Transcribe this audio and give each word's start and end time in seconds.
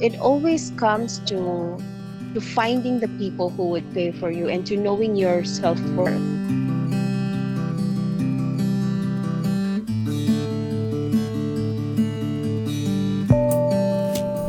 it 0.00 0.18
always 0.20 0.70
comes 0.76 1.18
to 1.26 1.76
to 2.34 2.40
finding 2.40 3.00
the 3.00 3.08
people 3.18 3.50
who 3.50 3.70
would 3.70 3.86
pay 3.94 4.12
for 4.12 4.30
you 4.30 4.48
and 4.48 4.66
to 4.66 4.76
knowing 4.76 5.16
your 5.16 5.42
self-worth. 5.42 6.20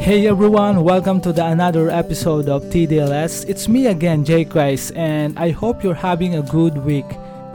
Hey 0.03 0.27
everyone, 0.27 0.83
welcome 0.83 1.21
to 1.21 1.31
the 1.31 1.45
another 1.45 1.89
episode 1.89 2.49
of 2.49 2.65
TDLS. 2.65 3.47
It's 3.47 3.67
me 3.67 3.87
again, 3.87 4.25
Jay 4.25 4.43
Christ, 4.43 4.91
and 4.95 5.37
I 5.39 5.49
hope 5.49 5.83
you're 5.83 5.93
having 5.93 6.35
a 6.35 6.43
good 6.43 6.77
week. 6.77 7.05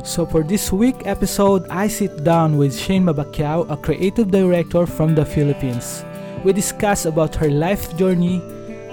So 0.02 0.26
for 0.26 0.42
this 0.42 0.72
week 0.72 0.96
episode, 1.04 1.68
I 1.68 1.86
sit 1.88 2.24
down 2.24 2.56
with 2.56 2.74
Shayne 2.74 3.04
Mabaquiao, 3.04 3.70
a 3.70 3.76
creative 3.76 4.30
director 4.30 4.86
from 4.86 5.14
the 5.14 5.24
Philippines. 5.24 6.04
We 6.44 6.52
discuss 6.52 7.06
about 7.06 7.34
her 7.36 7.48
life 7.48 7.96
journey, 7.96 8.38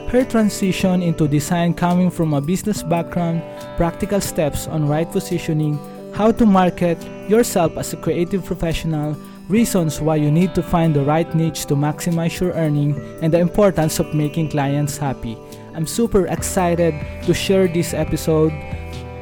her 0.07 0.23
transition 0.23 1.03
into 1.03 1.27
design 1.27 1.73
coming 1.73 2.09
from 2.09 2.33
a 2.33 2.39
business 2.39 2.81
background, 2.81 3.43
practical 3.75 4.21
steps 4.21 4.67
on 4.67 4.87
right 4.87 5.09
positioning, 5.11 5.77
how 6.13 6.31
to 6.31 6.45
market 6.45 6.97
yourself 7.27 7.75
as 7.75 7.91
a 7.91 7.97
creative 7.97 8.45
professional, 8.45 9.17
reasons 9.49 9.99
why 9.99 10.15
you 10.15 10.31
need 10.31 10.55
to 10.55 10.63
find 10.63 10.95
the 10.95 11.03
right 11.03 11.35
niche 11.35 11.65
to 11.65 11.75
maximize 11.75 12.39
your 12.39 12.53
earning, 12.53 12.95
and 13.21 13.33
the 13.33 13.39
importance 13.39 13.99
of 13.99 14.13
making 14.13 14.47
clients 14.49 14.97
happy. 14.97 15.37
I'm 15.75 15.85
super 15.85 16.27
excited 16.27 16.95
to 17.25 17.33
share 17.33 17.67
this 17.67 17.93
episode. 17.93 18.53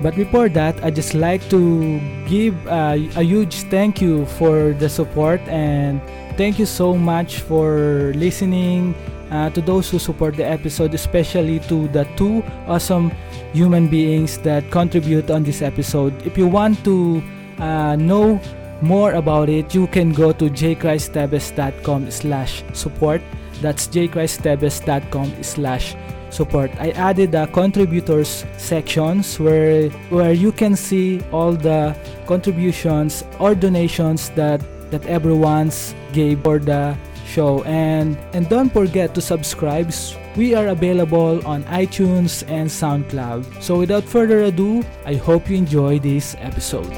But 0.03 0.15
before 0.15 0.49
that, 0.49 0.81
I 0.83 0.91
just 0.91 1.15
like 1.15 1.49
to 1.49 1.99
give 2.29 2.55
uh, 2.67 2.95
a 3.17 3.23
huge 3.23 3.63
thank 3.73 4.01
you 4.01 4.27
for 4.37 4.73
the 4.73 4.87
support 4.87 5.41
and 5.49 5.99
thank 6.39 6.57
you 6.57 6.65
so 6.65 6.95
much 6.95 7.41
for 7.41 8.13
listening 8.15 8.95
uh, 9.29 9.49
to 9.49 9.59
those 9.59 9.91
who 9.91 9.99
support 9.99 10.37
the 10.37 10.47
episode, 10.47 10.93
especially 10.93 11.59
to 11.59 11.89
the 11.89 12.07
two 12.15 12.41
awesome 12.65 13.11
human 13.51 13.89
beings 13.89 14.37
that 14.37 14.63
contribute 14.71 15.29
on 15.29 15.43
this 15.43 15.61
episode. 15.61 16.15
If 16.25 16.37
you 16.37 16.47
want 16.47 16.81
to 16.85 17.21
uh, 17.59 17.97
know 17.97 18.39
more 18.81 19.19
about 19.19 19.49
it, 19.49 19.75
you 19.75 19.87
can 19.87 20.13
go 20.13 20.31
to 20.31 20.45
jaychristteves.com 20.45 22.09
slash 22.09 22.63
support. 22.71 23.21
That's 23.59 23.85
jaychristteves.com 23.89 25.43
slash 25.43 25.93
support. 26.29 26.71
I 26.79 26.91
added 26.91 27.33
the 27.33 27.47
contributors 27.47 28.45
sections 28.55 29.37
where 29.41 29.89
where 30.07 30.31
you 30.31 30.53
can 30.53 30.77
see 30.77 31.19
all 31.33 31.51
the 31.51 31.97
contributions 32.25 33.25
or 33.39 33.55
donations 33.55 34.29
that 34.39 34.63
that 34.91 35.05
everyone's 35.05 35.93
gave 36.13 36.43
for 36.43 36.59
the 36.59 36.97
show 37.25 37.63
and 37.63 38.17
and 38.33 38.49
don't 38.49 38.73
forget 38.73 39.13
to 39.13 39.21
subscribe 39.21 39.93
we 40.35 40.55
are 40.55 40.67
available 40.67 41.45
on 41.45 41.63
iTunes 41.65 42.43
and 42.49 42.69
SoundCloud 42.69 43.61
so 43.61 43.77
without 43.77 44.03
further 44.03 44.43
ado 44.43 44.83
I 45.05 45.15
hope 45.15 45.49
you 45.49 45.57
enjoy 45.57 45.99
this 45.99 46.35
episode 46.39 46.89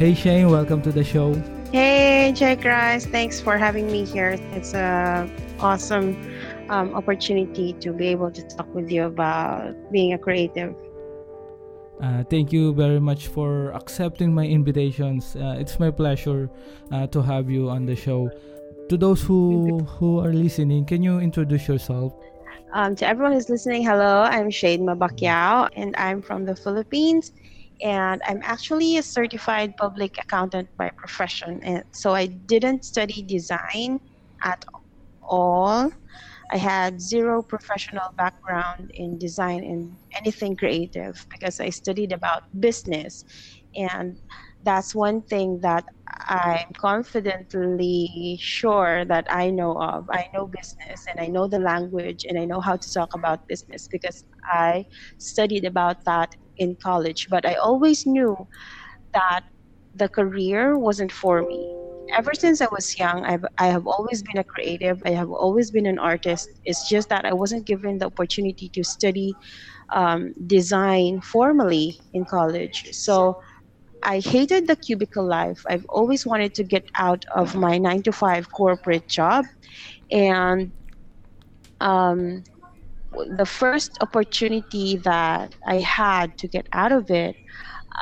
Hey 0.00 0.14
Shayne, 0.14 0.48
welcome 0.48 0.80
to 0.80 0.92
the 0.92 1.04
show. 1.04 1.34
Hey, 1.72 2.32
Jay 2.34 2.56
Rice. 2.56 3.04
Thanks 3.04 3.38
for 3.38 3.58
having 3.58 3.92
me 3.92 4.06
here. 4.06 4.40
It's 4.56 4.72
a 4.72 5.28
awesome 5.60 6.16
um, 6.70 6.94
opportunity 6.94 7.74
to 7.74 7.92
be 7.92 8.08
able 8.08 8.30
to 8.30 8.42
talk 8.48 8.74
with 8.74 8.90
you 8.90 9.04
about 9.04 9.76
being 9.92 10.14
a 10.14 10.18
creative. 10.18 10.74
Uh, 12.00 12.24
thank 12.24 12.52
you 12.52 12.72
very 12.72 13.00
much 13.00 13.28
for 13.28 13.72
accepting 13.72 14.34
my 14.34 14.46
invitations. 14.46 15.36
Uh, 15.36 15.56
it's 15.58 15.78
my 15.78 15.90
pleasure 15.90 16.48
uh, 16.92 17.06
to 17.08 17.20
have 17.22 17.50
you 17.50 17.68
on 17.68 17.84
the 17.84 17.94
show. 17.94 18.30
To 18.88 18.96
those 18.96 19.22
who 19.22 19.80
who 20.00 20.18
are 20.18 20.32
listening, 20.32 20.84
can 20.84 21.02
you 21.02 21.20
introduce 21.20 21.68
yourself? 21.68 22.12
Um, 22.72 22.96
to 22.96 23.06
everyone 23.06 23.32
who's 23.32 23.50
listening, 23.50 23.84
hello. 23.84 24.22
I'm 24.22 24.50
Shayne 24.50 24.82
Mabaquiao, 24.82 25.68
and 25.76 25.94
I'm 25.96 26.22
from 26.22 26.44
the 26.44 26.56
Philippines 26.56 27.32
and 27.82 28.20
I'm 28.26 28.40
actually 28.42 28.98
a 28.98 29.02
certified 29.02 29.76
public 29.76 30.18
accountant 30.18 30.68
by 30.76 30.90
profession. 30.90 31.60
And 31.62 31.84
so 31.92 32.14
I 32.14 32.26
didn't 32.26 32.84
study 32.84 33.22
design 33.22 34.00
at 34.42 34.64
all. 35.22 35.90
I 36.52 36.56
had 36.56 37.00
zero 37.00 37.42
professional 37.42 38.08
background 38.16 38.90
in 38.94 39.18
design 39.18 39.64
and 39.64 39.98
anything 40.20 40.56
creative 40.56 41.24
because 41.30 41.60
I 41.60 41.70
studied 41.70 42.12
about 42.12 42.42
business. 42.58 43.24
And 43.76 44.18
that's 44.62 44.94
one 44.94 45.22
thing 45.22 45.60
that 45.62 45.84
I'm 46.28 46.66
confidently 46.78 48.38
sure 48.40 49.04
that 49.04 49.26
I 49.30 49.50
know 49.50 49.80
of. 49.80 50.06
I 50.10 50.26
know 50.34 50.46
business 50.46 51.00
and 51.10 51.20
I 51.24 51.28
know 51.28 51.48
the 51.48 51.60
language 51.60 52.24
and 52.28 52.38
I 52.38 52.44
know 52.44 52.60
how 52.60 52.76
to 52.76 52.92
talk 52.92 53.10
about 53.14 53.40
business 53.48 53.88
because 53.90 54.24
I 54.44 54.84
studied 55.18 55.64
about 55.64 55.98
that 56.06 56.30
in 56.56 56.76
college, 56.82 57.26
but 57.30 57.46
I 57.46 57.54
always 57.54 58.06
knew 58.06 58.36
that 59.14 59.42
the 59.94 60.08
career 60.08 60.78
wasn't 60.78 61.12
for 61.12 61.42
me. 61.42 61.79
Ever 62.16 62.32
since 62.34 62.60
I 62.60 62.66
was 62.70 62.98
young, 62.98 63.24
I've, 63.24 63.44
I 63.58 63.66
have 63.68 63.86
always 63.86 64.22
been 64.22 64.38
a 64.38 64.44
creative. 64.44 65.02
I 65.06 65.10
have 65.10 65.30
always 65.30 65.70
been 65.70 65.86
an 65.86 65.98
artist. 65.98 66.48
It's 66.64 66.88
just 66.88 67.08
that 67.10 67.24
I 67.24 67.32
wasn't 67.32 67.66
given 67.66 67.98
the 67.98 68.06
opportunity 68.06 68.68
to 68.74 68.84
study 68.84 69.34
um, 69.94 70.32
design 70.46 71.20
formally 71.20 71.96
in 72.12 72.24
college. 72.24 72.84
So 72.92 73.36
I 74.02 74.20
hated 74.20 74.66
the 74.68 74.76
cubicle 74.76 75.26
life. 75.26 75.62
I've 75.68 75.86
always 75.88 76.26
wanted 76.26 76.54
to 76.54 76.64
get 76.64 76.84
out 76.98 77.24
of 77.34 77.54
my 77.54 77.78
nine 77.78 78.02
to 78.04 78.12
five 78.12 78.46
corporate 78.52 79.08
job. 79.08 79.44
And 80.10 80.72
um, 81.80 82.44
the 83.36 83.46
first 83.46 83.90
opportunity 84.00 84.96
that 84.98 85.54
I 85.66 85.76
had 85.78 86.36
to 86.38 86.48
get 86.48 86.66
out 86.72 86.92
of 86.92 87.10
it, 87.10 87.36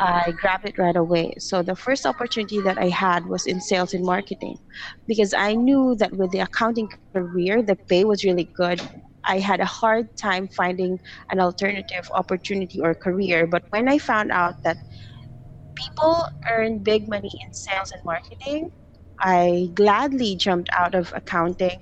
I 0.00 0.32
grabbed 0.32 0.68
it 0.68 0.78
right 0.78 0.96
away. 0.96 1.34
So 1.38 1.62
the 1.62 1.74
first 1.74 2.06
opportunity 2.06 2.60
that 2.60 2.78
I 2.78 2.88
had 2.88 3.26
was 3.26 3.46
in 3.46 3.60
sales 3.60 3.94
and 3.94 4.04
marketing 4.04 4.58
because 5.06 5.34
I 5.34 5.54
knew 5.54 5.96
that 5.98 6.12
with 6.12 6.30
the 6.30 6.40
accounting 6.40 6.88
career, 7.14 7.62
the 7.62 7.76
pay 7.88 8.04
was 8.04 8.24
really 8.24 8.50
good. 8.56 8.80
I 9.26 9.38
had 9.38 9.60
a 9.60 9.66
hard 9.66 10.06
time 10.16 10.48
finding 10.48 10.98
an 11.30 11.40
alternative 11.40 12.08
opportunity 12.14 12.80
or 12.80 12.94
career. 12.94 13.46
But 13.46 13.64
when 13.70 13.88
I 13.88 13.98
found 13.98 14.30
out 14.30 14.54
that 14.64 14.78
people 15.76 16.26
earn 16.50 16.82
big 16.82 17.08
money 17.08 17.30
in 17.44 17.52
sales 17.52 17.92
and 17.92 18.02
marketing, 18.04 18.70
I 19.20 19.68
gladly 19.74 20.36
jumped 20.36 20.70
out 20.78 20.94
of 20.94 21.12
accounting 21.14 21.80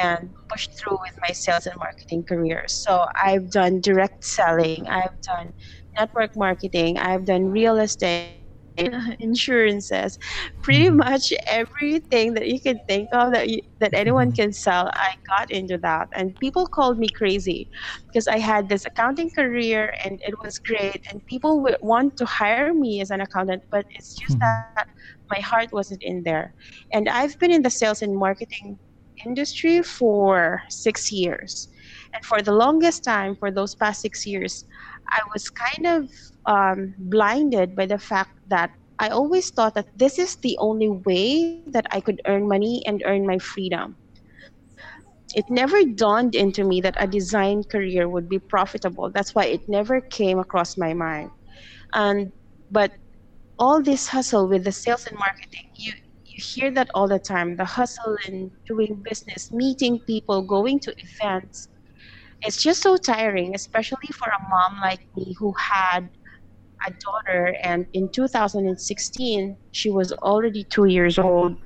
and 0.00 0.32
pushed 0.48 0.78
through 0.78 0.98
with 1.02 1.14
my 1.20 1.32
sales 1.32 1.66
and 1.66 1.76
marketing 1.76 2.24
career. 2.24 2.64
So 2.68 3.06
I've 3.20 3.50
done 3.50 3.80
direct 3.80 4.24
selling, 4.24 4.86
I've 4.88 5.20
done 5.26 5.54
network 5.98 6.36
marketing, 6.36 6.98
I've 6.98 7.24
done 7.24 7.50
real 7.50 7.78
estate, 7.78 8.34
insurances, 9.18 10.18
pretty 10.62 10.86
mm-hmm. 10.86 10.98
much 10.98 11.32
everything 11.46 12.34
that 12.34 12.46
you 12.46 12.60
can 12.60 12.78
think 12.86 13.08
of 13.12 13.32
that 13.32 13.48
you, 13.50 13.60
that 13.80 13.92
anyone 13.92 14.30
can 14.30 14.52
sell. 14.52 14.88
I 14.94 15.16
got 15.26 15.50
into 15.50 15.78
that, 15.78 16.08
and 16.12 16.36
people 16.36 16.66
called 16.66 16.98
me 16.98 17.08
crazy 17.08 17.68
because 18.06 18.28
I 18.28 18.38
had 18.38 18.68
this 18.68 18.86
accounting 18.86 19.30
career 19.30 19.94
and 20.04 20.20
it 20.22 20.34
was 20.42 20.58
great, 20.58 21.02
and 21.10 21.24
people 21.26 21.60
would 21.62 21.76
want 21.80 22.16
to 22.18 22.24
hire 22.24 22.72
me 22.72 23.00
as 23.00 23.10
an 23.10 23.20
accountant, 23.20 23.64
but 23.70 23.84
it's 23.90 24.14
just 24.14 24.38
mm-hmm. 24.38 24.76
that 24.76 24.88
my 25.30 25.40
heart 25.40 25.72
wasn't 25.72 26.02
in 26.02 26.22
there. 26.22 26.54
And 26.92 27.08
I've 27.08 27.38
been 27.38 27.50
in 27.50 27.62
the 27.62 27.70
sales 27.70 28.02
and 28.02 28.16
marketing 28.16 28.78
industry 29.26 29.82
for 29.82 30.62
six 30.68 31.10
years. 31.12 31.68
And 32.14 32.24
for 32.24 32.40
the 32.40 32.52
longest 32.52 33.04
time, 33.04 33.36
for 33.36 33.50
those 33.50 33.74
past 33.74 34.00
six 34.00 34.26
years, 34.26 34.64
I 35.10 35.20
was 35.32 35.48
kind 35.50 35.86
of 35.86 36.10
um, 36.46 36.94
blinded 36.98 37.76
by 37.76 37.86
the 37.86 37.98
fact 37.98 38.30
that 38.48 38.70
I 38.98 39.08
always 39.08 39.50
thought 39.50 39.74
that 39.74 39.88
this 39.96 40.18
is 40.18 40.36
the 40.42 40.56
only 40.60 40.88
way 40.88 41.48
that 41.54 41.66
I 41.74 41.84
could 41.84 42.04
earn 42.08 42.32
money 42.48 42.66
and 42.68 42.86
earn 42.88 43.12
my 43.12 43.22
freedom. 43.24 43.84
It 45.34 45.44
never 45.50 45.84
dawned 45.84 46.34
into 46.34 46.64
me 46.64 46.80
that 46.80 46.96
a 46.98 47.06
design 47.06 47.62
career 47.64 48.08
would 48.08 48.28
be 48.28 48.38
profitable. 48.38 49.10
That's 49.12 49.34
why 49.34 49.46
it 49.46 49.60
never 49.68 50.00
came 50.00 50.38
across 50.38 50.76
my 50.76 50.94
mind. 50.94 51.30
And 51.94 52.32
but 52.70 52.92
all 53.58 53.82
this 53.82 54.08
hustle 54.08 54.48
with 54.48 54.64
the 54.64 54.72
sales 54.72 55.06
and 55.06 55.18
marketing, 55.18 55.66
you 55.76 55.92
hear 56.38 56.70
that 56.72 56.88
all 56.94 57.08
the 57.08 57.18
time 57.18 57.56
the 57.56 57.64
hustle 57.64 58.16
in 58.26 58.50
doing 58.66 59.02
business, 59.08 59.52
meeting 59.52 60.00
people, 60.06 60.42
going 60.42 60.80
to 60.80 60.94
events. 60.98 61.68
It's 62.42 62.62
just 62.62 62.82
so 62.82 62.96
tiring, 62.96 63.54
especially 63.54 64.08
for 64.18 64.28
a 64.28 64.48
mom 64.50 64.80
like 64.80 65.00
me 65.16 65.34
who 65.38 65.52
had 65.58 66.10
a 66.86 66.90
daughter. 66.90 67.56
And 67.62 67.86
in 67.92 68.10
2016, 68.10 69.56
she 69.72 69.90
was 69.90 70.12
already 70.12 70.64
two 70.64 70.86
years 70.86 71.18
old. 71.18 71.56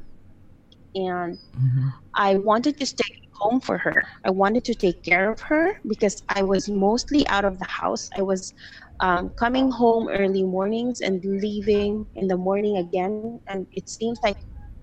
And 0.95 1.39
mm-hmm. 1.57 1.89
I 2.17 2.37
wanted 2.37 2.79
to 2.79 2.87
stay 2.87 3.05
home 3.41 3.61
for 3.61 3.79
her. 3.79 4.03
I 4.25 4.31
wanted 4.31 4.65
to 4.65 4.75
take 4.75 5.03
care 5.05 5.31
of 5.31 5.41
her 5.43 5.73
because 5.89 6.23
I 6.29 6.43
was 6.43 6.69
mostly 6.69 7.27
out 7.29 7.45
of 7.45 7.59
the 7.59 7.67
house. 7.67 8.09
I 8.17 8.23
was 8.23 8.53
um, 9.01 9.31
coming 9.39 9.71
home 9.71 10.09
early 10.09 10.45
mornings 10.45 11.01
and 11.01 11.23
leaving 11.25 12.07
in 12.15 12.29
the 12.29 12.37
morning 12.37 12.77
again. 12.79 13.41
And 13.49 13.57
it 13.73 13.89
seems 13.89 14.19
like 14.25 14.29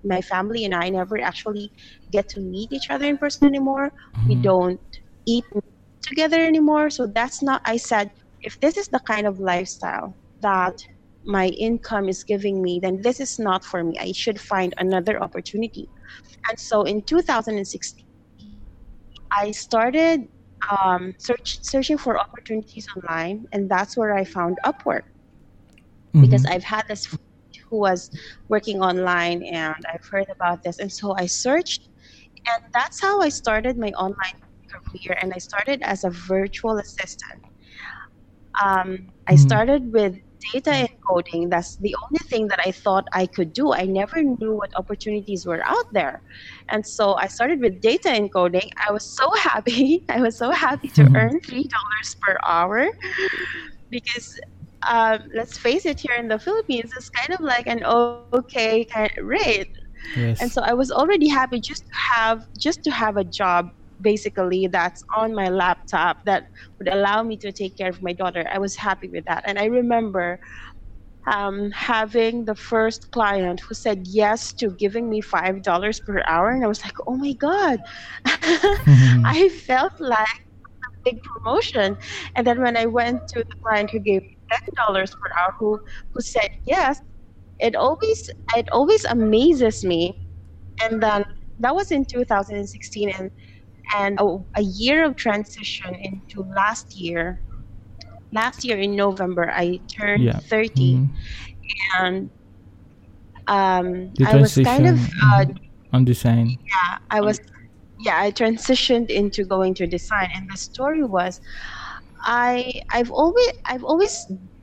my 0.04 0.20
family 0.22 0.64
and 0.64 0.74
I 0.74 0.88
never 0.90 1.20
actually 1.20 1.70
get 2.10 2.28
to 2.30 2.40
meet 2.40 2.72
each 2.72 2.90
other 2.90 3.06
in 3.06 3.18
person 3.18 3.46
anymore. 3.48 3.92
We 4.28 4.36
Mhm. 4.36 4.42
don't 4.42 4.80
eat 5.26 5.44
together 6.02 6.40
anymore. 6.44 6.90
So 6.90 7.06
that's 7.06 7.42
not, 7.42 7.62
I 7.64 7.76
said, 7.76 8.10
if 8.42 8.58
this 8.60 8.76
is 8.76 8.88
the 8.88 9.00
kind 9.00 9.26
of 9.26 9.38
lifestyle 9.38 10.16
that 10.40 10.74
my 11.24 11.48
income 11.48 12.08
is 12.08 12.24
giving 12.24 12.62
me, 12.62 12.80
then 12.82 13.00
this 13.02 13.20
is 13.20 13.38
not 13.38 13.64
for 13.64 13.84
me. 13.84 13.96
I 14.00 14.12
should 14.12 14.40
find 14.40 14.74
another 14.78 15.22
opportunity. 15.22 15.88
And 16.48 16.58
so 16.58 16.82
in 16.82 17.02
2016, 17.02 18.04
I 19.36 19.50
started 19.52 20.28
um, 20.84 21.14
search, 21.18 21.58
searching 21.62 21.98
for 21.98 22.18
opportunities 22.18 22.86
online, 22.96 23.46
and 23.52 23.68
that's 23.70 23.96
where 23.96 24.14
I 24.14 24.24
found 24.24 24.58
Upwork 24.64 25.02
because 26.20 26.44
Mhm. 26.44 26.50
I've 26.50 26.64
had 26.64 26.84
this 26.88 27.06
friend 27.06 27.20
who 27.68 27.78
was 27.78 28.10
working 28.48 28.80
online 28.80 29.42
and 29.44 29.74
I've 29.92 30.06
heard 30.10 30.26
about 30.30 30.62
this. 30.62 30.78
And 30.78 30.92
so 30.92 31.14
I 31.16 31.26
searched, 31.26 31.88
and 32.46 32.62
that's 32.74 33.00
how 33.00 33.20
I 33.20 33.28
started 33.28 33.78
my 33.78 33.90
online 33.90 34.38
career. 34.72 35.16
And 35.20 35.32
I 35.34 35.38
started 35.38 35.80
as 35.82 36.04
a 36.04 36.10
virtual 36.10 36.76
assistant. 36.78 37.42
Um, 38.64 38.98
I 39.28 39.34
Mhm. 39.34 39.36
started 39.36 39.92
with 39.92 40.16
data 40.52 40.70
encoding. 40.86 41.50
That's 41.50 41.76
the 41.78 41.94
only 42.04 42.20
thing 42.28 42.48
that 42.48 42.58
I 42.64 42.72
thought 42.72 43.04
I 43.12 43.26
could 43.26 43.52
do. 43.52 43.72
I 43.72 43.84
never 43.84 44.22
knew 44.22 44.54
what 44.56 44.70
opportunities 44.76 45.44
were 45.46 45.62
out 45.66 45.86
there. 45.92 46.22
And 46.70 46.84
so 46.86 47.14
I 47.14 47.26
started 47.26 47.60
with 47.60 47.80
data 47.80 48.08
encoding. 48.08 48.68
I 48.88 48.92
was 48.92 49.04
so 49.04 49.28
happy. 49.42 50.04
I 50.08 50.20
was 50.20 50.38
so 50.38 50.50
happy 50.50 50.88
to 50.96 51.08
Mhm. 51.08 51.16
earn 51.16 51.40
$3 51.48 52.16
per 52.22 52.36
hour 52.48 52.86
because 53.90 54.28
um, 54.90 55.20
let's 55.34 55.58
face 55.58 55.84
it, 55.86 56.00
here 56.00 56.16
in 56.18 56.28
the 56.28 56.38
Philippines, 56.38 56.90
it's 56.96 57.10
kind 57.10 57.38
of 57.38 57.44
like 57.44 57.66
an 57.66 57.84
okay 57.84 58.58
kind 58.94 59.10
of 59.18 59.24
rate. 59.26 59.68
Yes. 60.14 60.40
And 60.40 60.52
so 60.52 60.62
I 60.62 60.74
was 60.74 60.90
already 60.90 61.28
happy 61.28 61.60
just 61.60 61.82
to 61.82 62.20
have 62.20 62.42
just 62.58 62.82
to 62.84 62.90
have 62.90 63.16
a 63.16 63.24
job 63.24 63.66
basically 64.02 64.66
that's 64.68 65.02
on 65.16 65.34
my 65.34 65.48
laptop 65.48 66.18
that 66.26 66.44
would 66.78 66.88
allow 66.92 67.22
me 67.22 67.36
to 67.38 67.52
take 67.52 67.76
care 67.76 67.88
of 67.90 68.02
my 68.02 68.12
daughter. 68.12 68.44
I 68.52 68.58
was 68.58 68.76
happy 68.76 69.08
with 69.08 69.24
that. 69.26 69.44
And 69.46 69.58
I 69.58 69.66
remember 69.66 70.38
um, 71.30 71.70
having 71.72 72.44
the 72.46 72.54
first 72.54 73.10
client 73.12 73.60
who 73.68 73.74
said 73.74 74.02
yes 74.06 74.52
to 74.54 74.70
giving 74.78 75.08
me 75.10 75.20
five 75.20 75.62
dollars 75.62 76.00
per 76.06 76.22
hour, 76.28 76.50
and 76.50 76.64
I 76.64 76.68
was 76.68 76.82
like, 76.84 76.94
"Oh 77.06 77.16
my 77.16 77.32
god!" 77.34 77.80
Mhm. 78.86 79.22
I 79.24 79.48
felt 79.66 79.92
like 80.00 80.26
a 80.86 81.10
big 81.10 81.18
promotion. 81.22 81.96
And 82.36 82.46
then 82.46 82.60
when 82.62 82.76
I 82.76 82.86
went 82.86 83.20
to 83.34 83.40
the 83.40 83.54
client 83.66 83.90
who 83.90 84.00
gave 84.00 84.22
me 84.22 84.36
ten 84.50 84.60
dollars 84.86 85.10
per 85.10 85.30
hour, 85.42 85.54
who 85.58 85.80
who 86.14 86.20
said 86.22 86.48
yes, 86.66 87.00
it 87.60 87.76
always 87.76 88.30
it 88.56 88.68
always 88.72 89.04
amazes 89.04 89.84
me. 89.84 90.14
And 90.82 91.02
then 91.02 91.24
that 91.58 91.74
was 91.74 91.90
in 91.90 92.04
2016, 92.06 93.10
and 93.18 93.30
and 93.96 94.18
a, 94.20 94.24
a 94.56 94.62
year 94.62 95.04
of 95.04 95.16
transition 95.16 95.94
into 95.94 96.42
last 96.56 96.96
year. 96.96 97.42
Last 98.32 98.64
year 98.64 98.78
in 98.78 98.94
November, 98.96 99.50
I 99.50 99.80
turned 99.98 100.22
Yeah. 100.24 100.40
30, 100.50 100.94
Mhm. 100.94 101.08
and 102.00 102.30
um, 103.46 104.12
I 104.24 104.36
was 104.36 104.56
kind 104.58 104.86
of 104.86 104.94
uh, 105.32 105.44
mhm, 105.44 105.56
on 105.92 106.04
design. 106.04 106.58
yeah, 106.66 106.98
I 107.10 107.20
was 107.20 107.40
yeah, 107.98 108.20
I 108.20 108.30
transitioned 108.30 109.10
into 109.10 109.44
going 109.44 109.74
to 109.74 109.86
design 109.86 110.28
and 110.34 110.48
the 110.50 110.56
story 110.58 111.04
was 111.04 111.40
I 112.24 112.72
I've 112.92 113.10
always 113.10 113.52
I've 113.68 113.84
always 113.84 114.16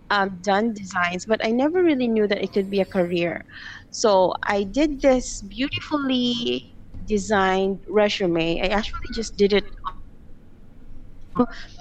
um, 0.09 0.39
done 0.41 0.73
designs, 0.73 1.25
but 1.27 1.45
I 1.45 1.51
never 1.51 1.83
really 1.83 2.07
knew 2.07 2.27
that 2.27 2.41
it 2.43 2.53
could 2.53 2.69
be 2.69 2.79
a 2.81 2.85
career. 2.85 3.45
So 3.91 4.33
I 4.47 4.63
did 4.63 5.01
this 5.01 5.41
beautifully 5.43 6.76
designed 7.07 7.79
resume. 7.89 8.61
I 8.61 8.67
actually 8.67 9.09
just 9.13 9.37
did 9.37 9.53
it. 9.53 9.65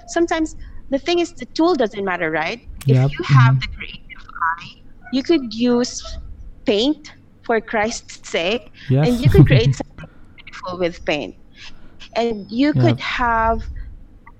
Sometimes 0.08 0.54
the 0.90 0.98
thing 0.98 1.18
is 1.18 1.32
the 1.34 1.46
tool 1.46 1.74
doesn't 1.74 2.04
matter, 2.04 2.30
right? 2.30 2.60
Yep, 2.86 3.10
If 3.10 3.10
you 3.18 3.24
have 3.24 3.54
mhm. 3.54 3.60
the 3.60 3.68
creative 3.76 4.24
eye, 4.42 4.70
you 5.12 5.22
could 5.22 5.52
use 5.54 6.02
paint 6.66 7.12
for 7.42 7.60
Christ's 7.60 8.28
sake 8.28 8.70
Yes. 8.88 9.08
and 9.08 9.20
you 9.20 9.30
could 9.30 9.46
create 9.46 9.74
something 9.80 10.10
beautiful 10.36 10.78
with 10.78 11.04
paint 11.04 11.36
and 12.16 12.46
you 12.50 12.72
Yeah. 12.74 12.82
could 12.82 13.00
have 13.00 13.66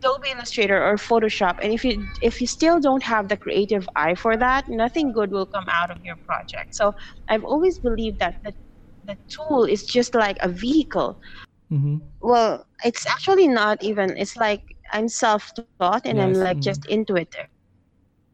adobe 0.02 0.28
illustrator 0.30 0.82
or 0.82 0.96
photoshop 0.96 1.56
and 1.62 1.72
if 1.72 1.84
you 1.84 2.04
if 2.22 2.40
you 2.40 2.46
still 2.46 2.80
don't 2.80 3.02
have 3.02 3.28
the 3.28 3.36
creative 3.36 3.88
eye 3.96 4.14
for 4.14 4.36
that 4.36 4.64
nothing 4.68 5.12
good 5.12 5.30
will 5.30 5.46
come 5.46 5.64
out 5.70 5.90
of 5.90 5.98
your 6.04 6.16
project 6.26 6.74
so 6.74 6.92
i've 7.28 7.44
always 7.44 7.78
believed 7.80 8.18
that 8.20 8.36
the, 8.44 8.52
the 9.06 9.19
tool 9.29 9.64
is 9.64 9.85
just 9.85 10.14
like 10.14 10.38
a 10.43 10.49
vehicle 10.49 11.20
Mhm. 11.70 12.00
well 12.20 12.67
it's 12.85 13.06
actually 13.06 13.49
not 13.49 13.82
even 13.82 14.17
it's 14.17 14.37
like 14.37 14.62
i'm 14.93 15.08
self-taught 15.08 15.87
and 16.06 16.20
i'm 16.20 16.20
Yes, 16.20 16.41
like 16.41 16.44
mhm. 16.50 16.62
just 16.62 16.87
intuitive 16.87 17.49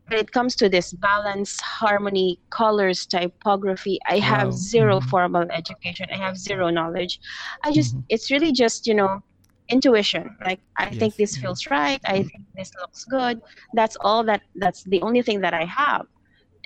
when 0.05 0.19
it 0.19 0.31
comes 0.33 0.55
to 0.57 0.69
this 0.69 0.93
balance 0.93 1.59
harmony 1.61 2.39
colors 2.51 3.07
typography 3.07 3.99
i 4.09 4.19
have 4.19 4.53
Wow, 4.53 4.53
zero 4.53 5.01
mhm. 5.01 5.01
formal 5.01 5.47
education 5.53 6.07
i 6.13 6.17
have 6.17 6.37
zero 6.37 6.71
knowledge 6.71 7.19
i 7.65 7.73
just 7.73 7.97
Mhm. 7.97 8.09
it's 8.09 8.31
really 8.31 8.53
just 8.53 8.87
you 8.87 8.95
know 8.95 9.21
intuition 9.71 10.37
like 10.45 10.61
i 10.79 10.87
think 10.89 11.17
this 11.17 11.37
mhm. 11.37 11.39
feels 11.39 11.67
right 11.71 12.01
i 12.07 12.15
think 12.23 12.43
this 12.57 12.71
looks 12.81 13.05
good 13.05 13.41
that's 13.75 13.97
all 14.03 14.25
that 14.25 14.43
that's 14.57 14.85
the 14.85 15.01
only 15.03 15.23
thing 15.23 15.41
that 15.41 15.55
i 15.55 15.65
have 15.65 16.07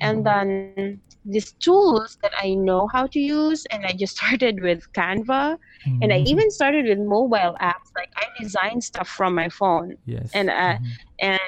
and 0.01 0.25
then 0.25 1.01
these 1.25 1.53
tools 1.63 2.17
that 2.23 2.33
i 2.43 2.55
know 2.55 2.89
how 2.93 3.07
to 3.07 3.19
use 3.19 3.65
and 3.73 3.85
i 3.87 3.93
just 3.93 4.17
started 4.17 4.61
with 4.63 4.81
canva 4.97 5.57
and 6.03 6.13
I 6.13 6.19
Mhm. 6.19 6.27
even 6.27 6.51
started 6.51 6.85
with 6.87 6.99
mobile 6.99 7.55
apps. 7.61 7.89
Like 7.97 8.11
I 8.17 8.25
design 8.43 8.81
stuff 8.81 9.09
from 9.09 9.35
my 9.35 9.49
phone, 9.49 9.95
Yes. 10.05 10.31
and 10.35 10.51
uh, 10.51 10.77
mhm. 10.79 10.85
and 11.23 11.41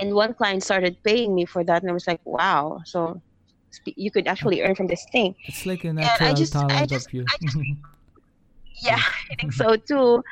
and 0.00 0.14
one 0.14 0.34
client 0.34 0.62
started 0.62 0.96
paying 1.04 1.34
me 1.34 1.44
for 1.46 1.62
that, 1.64 1.82
and 1.82 1.90
I 1.90 1.94
was 1.94 2.06
like, 2.06 2.20
wow. 2.24 2.80
So 2.86 3.20
you 3.96 4.10
could 4.10 4.26
actually 4.26 4.62
earn 4.62 4.74
from 4.74 4.86
this 4.88 5.04
thing. 5.12 5.34
It's 5.46 5.64
like 5.66 5.84
a 5.84 5.88
And 5.88 6.10
I 6.20 6.32
natural 6.32 6.34
just, 6.34 6.54
I 6.56 6.86
just, 6.86 7.08
of 7.08 7.14
you. 7.14 7.24
I 7.28 7.36
just, 7.42 7.56
yeah, 8.82 8.96
I 9.30 9.34
think 9.40 9.52
so 9.52 9.76
too. 9.76 10.22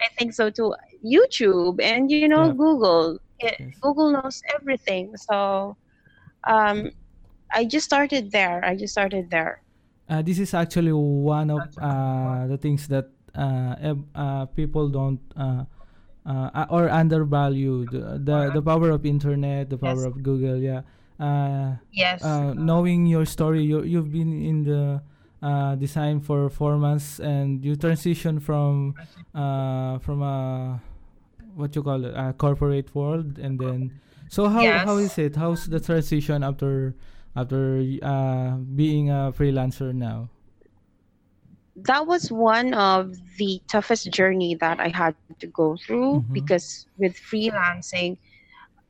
I 0.00 0.08
think 0.18 0.32
so 0.34 0.50
too. 0.50 0.74
YouTube 1.04 1.82
and 1.82 2.10
you 2.10 2.28
know 2.28 2.48
Yep. 2.48 2.56
Google. 2.56 3.18
It, 3.40 3.56
Yes. 3.58 3.74
Google 3.80 4.12
knows 4.12 4.40
everything. 4.54 5.12
So 5.30 5.76
um, 6.46 6.90
I 7.52 7.64
just 7.64 7.86
started 7.86 8.30
there. 8.32 8.64
I 8.64 8.76
just 8.76 8.92
started 8.92 9.30
there. 9.30 9.62
Uh, 10.08 10.20
this 10.22 10.38
is 10.38 10.52
actually 10.52 10.92
one 10.92 11.50
of 11.50 11.64
uh, 11.78 12.46
the 12.46 12.58
things 12.58 12.88
that 12.88 13.08
uh, 13.34 13.94
uh, 14.14 14.44
people 14.52 14.88
don't 14.88 15.20
uh, 15.36 15.64
uh, 16.26 16.66
or 16.70 16.88
undervalue 16.90 17.86
the, 17.86 18.20
the 18.22 18.50
the 18.52 18.62
power 18.62 18.90
of 18.90 19.04
internet, 19.06 19.70
the 19.70 19.78
power 19.78 20.04
Yes. 20.04 20.06
of 20.06 20.22
Google. 20.22 20.58
Yeah, 20.60 20.82
uh, 21.18 21.76
Yes. 21.90 22.22
uh, 22.22 22.52
knowing 22.54 23.06
your 23.06 23.24
story, 23.24 23.64
you 23.64 23.82
you've 23.82 24.12
been 24.12 24.32
in 24.44 24.64
the 24.64 25.02
uh, 25.42 25.74
design 25.76 26.20
for 26.20 26.50
four 26.50 26.76
months, 26.76 27.18
and 27.20 27.64
you 27.64 27.76
transition 27.76 28.40
from 28.40 28.94
uh, 29.34 29.98
from 30.00 30.20
a 30.22 30.82
what 31.54 31.74
you 31.76 31.82
call 31.82 32.04
it, 32.04 32.12
a 32.14 32.32
corporate 32.34 32.94
world, 32.94 33.38
and 33.38 33.58
then 33.60 34.00
so 34.28 34.48
how 34.48 34.78
how 34.78 34.98
is 34.98 35.18
it? 35.18 35.36
How's 35.36 35.66
the 35.66 35.80
transition 35.80 36.42
after 36.42 36.94
after 37.36 37.82
uh, 38.02 38.56
being 38.58 39.10
a 39.10 39.32
freelancer 39.36 39.94
now? 39.94 40.30
that 41.76 42.06
was 42.06 42.30
one 42.30 42.72
of 42.74 43.12
the 43.38 43.60
toughest 43.68 44.10
journey 44.12 44.54
that 44.60 44.78
I 44.80 44.88
had 44.88 45.16
to 45.40 45.46
go 45.48 45.76
through 45.76 46.22
Mhm. 46.22 46.32
because 46.32 46.86
with 46.98 47.16
freelancing, 47.18 48.18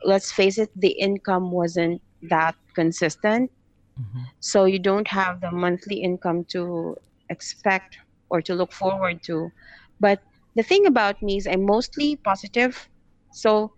let's 0.05 0.33
face 0.33 0.59
it, 0.59 0.71
the 0.77 0.93
income 0.93 1.53
wasn't 1.53 2.03
that 2.31 2.57
consistent. 2.75 3.53
Mhm. 3.99 4.27
So 4.41 4.67
you 4.67 4.81
don't 4.81 5.09
have 5.09 5.41
the 5.41 5.53
monthly 5.53 6.03
income 6.03 6.45
to 6.57 6.97
expect 7.31 7.99
or 8.31 8.43
to 8.43 8.55
look 8.55 8.73
forward 8.73 9.23
to. 9.25 9.53
But 10.01 10.23
the 10.57 10.63
thing 10.65 10.87
about 10.87 11.23
me 11.23 11.39
is 11.39 11.47
I'm 11.47 11.65
mostly 11.67 12.17
positive. 12.17 12.89
So 13.33 13.74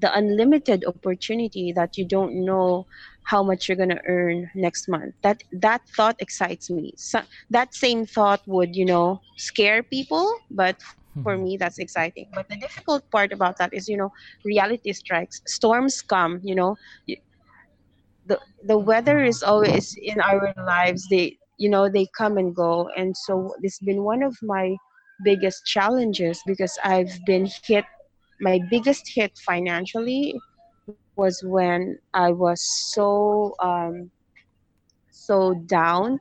the 0.00 0.12
unlimited 0.16 0.84
opportunity 0.86 1.72
that 1.76 1.90
you 1.96 2.06
don't 2.06 2.44
know 2.44 2.86
how 3.26 3.42
much 3.42 3.68
you're 3.68 3.76
going 3.76 3.90
to 3.90 4.00
earn 4.08 4.50
next 4.54 4.88
month. 4.88 5.14
That 5.22 5.42
that 5.60 5.82
thought 5.96 6.16
excites 6.20 6.70
me. 6.70 6.94
So, 6.98 7.22
that 7.50 7.74
same 7.74 8.06
thought 8.06 8.40
would 8.46 8.76
you 8.76 8.86
know 8.86 9.20
scare 9.38 9.82
people 9.82 10.32
but 10.50 10.76
for 11.22 11.36
Mhm. 11.36 11.38
me 11.38 11.56
that's 11.58 11.78
exciting. 11.78 12.26
But 12.34 12.48
the 12.48 12.56
difficult 12.56 13.04
part 13.12 13.32
about 13.32 13.58
that 13.58 13.72
is 13.74 13.88
you 13.88 13.96
know 13.96 14.10
reality 14.44 14.92
strikes. 14.92 15.40
Storms 15.46 16.00
come 16.02 16.40
you 16.42 16.54
know. 16.54 16.76
The 18.26 18.38
the 18.64 18.78
weather 18.78 19.22
is 19.22 19.42
always 19.42 19.94
in 20.02 20.20
our 20.20 20.54
lives. 20.66 21.06
They 21.10 21.38
you 21.58 21.68
know 21.70 21.88
they 21.88 22.06
come 22.16 22.36
and 22.38 22.54
go. 22.54 22.88
And 22.96 23.16
so 23.16 23.54
this 23.62 23.78
has 23.78 23.86
been 23.86 24.04
one 24.04 24.22
of 24.22 24.36
my 24.42 24.76
biggest 25.24 25.66
challenges 25.66 26.42
because 26.46 26.78
i've 26.82 27.12
been 27.26 27.46
hit 27.66 27.84
my 28.40 28.60
biggest 28.70 29.10
hit 29.14 29.32
financially 29.46 30.34
was 30.86 31.08
when 31.16 31.66
i 31.86 32.30
was 32.30 32.60
so 32.94 33.54
um 33.62 34.10
so 35.10 35.54
down 35.66 36.18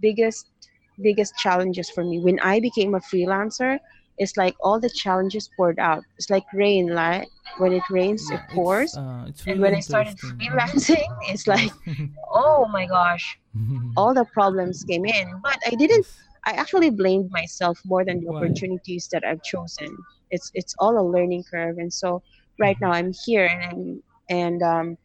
biggest 0.00 0.67
biggest 1.02 1.34
challenges 1.38 1.90
for 1.90 2.04
me 2.04 2.20
when 2.20 2.38
I 2.40 2.60
became 2.60 2.94
a 2.94 3.00
freelancer 3.00 3.78
it's 4.18 4.36
like 4.36 4.54
all 4.62 4.80
the 4.80 4.90
challenges 4.90 5.48
poured 5.56 5.78
out. 5.78 6.02
It's 6.18 6.28
like 6.28 6.42
rain, 6.52 6.92
like 6.92 7.28
when 7.58 7.72
it 7.72 7.84
rains, 7.88 8.28
it 8.32 8.40
Yeah, 8.40 8.46
it's 8.50 8.52
pours. 8.54 8.96
uh, 8.96 9.24
it's 9.28 9.46
And 9.46 9.60
when 9.60 9.74
I 9.74 9.80
started 9.80 10.16
freelancing, 10.18 11.06
it's 11.28 11.46
like, 11.46 11.70
oh 12.32 12.66
my 12.68 12.86
gosh, 12.86 13.38
all 13.96 14.14
the 14.14 14.24
problems 14.32 14.84
came 14.84 15.04
in. 15.06 15.40
But 15.42 15.58
I 15.66 15.70
didn't. 15.74 16.06
I 16.46 16.52
actually 16.52 16.90
blamed 16.90 17.30
myself 17.30 17.78
more 17.84 18.04
than 18.04 18.20
the 18.20 18.30
opportunities 18.30 19.08
that 19.12 19.24
I've 19.24 19.42
chosen. 19.42 19.96
It's 20.30 20.50
it's 20.54 20.74
all 20.78 20.98
a 20.98 21.04
learning 21.06 21.44
curve, 21.50 21.76
and 21.78 21.92
so 21.92 22.22
right 22.58 22.76
Mhm. 22.76 22.80
now 22.80 22.92
I'm 22.92 23.12
here 23.24 23.46
and 23.46 23.62
I'm 23.62 24.02
and 24.30 24.62
um. 24.62 24.96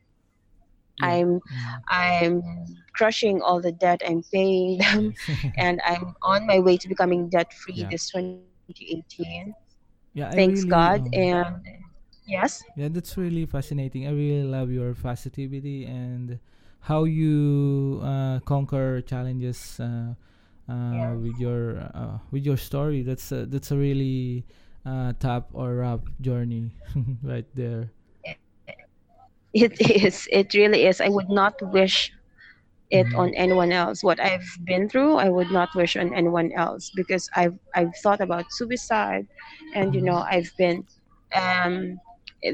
I'm 1.02 1.40
Mhm. 1.52 1.84
I'm 1.90 2.42
crushing 2.96 3.42
all 3.42 3.62
the 3.62 3.72
debt. 3.72 4.02
I'm 4.06 4.24
paying 4.34 4.78
them, 4.84 5.14
and 5.58 5.82
I'm 5.86 6.14
on 6.24 6.46
my 6.48 6.60
way 6.60 6.78
to 6.78 6.88
becoming 6.88 7.30
debt 7.30 7.54
free 7.54 7.86
Yeah. 7.86 7.90
this 7.90 8.10
2018. 8.12 9.12
yeah, 10.14 10.30
I 10.30 10.36
Thanks 10.36 10.38
really 10.38 10.66
God. 10.66 11.02
um, 11.02 11.14
And 11.14 11.64
yes, 12.26 12.64
Yeah, 12.76 12.88
that's 12.90 13.18
really 13.18 13.46
fascinating. 13.46 14.08
I 14.08 14.12
really 14.12 14.44
love 14.44 14.72
your 14.72 14.94
positivity 14.96 15.86
and 15.86 16.40
how 16.82 17.04
you 17.04 18.00
uh, 18.04 18.40
conquer 18.46 19.02
challenges 19.02 19.80
uh, 19.80 20.16
uh, 20.72 21.14
Yeah. 21.14 21.18
with 21.22 21.38
your 21.38 21.80
uh, 21.94 22.18
with 22.32 22.46
your 22.46 22.58
story. 22.58 23.04
That's 23.04 23.32
a, 23.32 23.46
that's 23.46 23.72
a 23.72 23.78
really 23.78 24.46
uh, 24.86 25.14
tough 25.20 25.46
or 25.54 25.76
rough 25.86 26.02
journey 26.22 26.72
right 27.24 27.46
there. 27.56 27.92
It 29.54 29.74
is. 30.06 30.28
It 30.32 30.54
really 30.54 30.86
is. 30.86 31.02
I 31.02 31.10
would 31.10 31.30
not 31.30 31.56
wish 31.62 32.12
it 32.92 33.08
Mhm. 33.08 33.18
on 33.18 33.34
anyone 33.36 33.72
else. 33.72 34.04
What 34.04 34.20
I've 34.20 34.46
been 34.66 34.90
through, 34.90 35.16
I 35.18 35.30
would 35.30 35.52
not 35.52 35.70
wish 35.76 35.96
on 35.98 36.14
anyone 36.14 36.52
else 36.54 36.92
because 36.96 37.30
I've 37.36 37.58
I've 37.76 37.96
thought 38.04 38.22
about 38.22 38.46
suicide, 38.52 39.26
and 39.76 39.94
you 39.94 40.02
know 40.02 40.24
I've 40.30 40.52
been. 40.58 40.86
Um, 41.36 42.00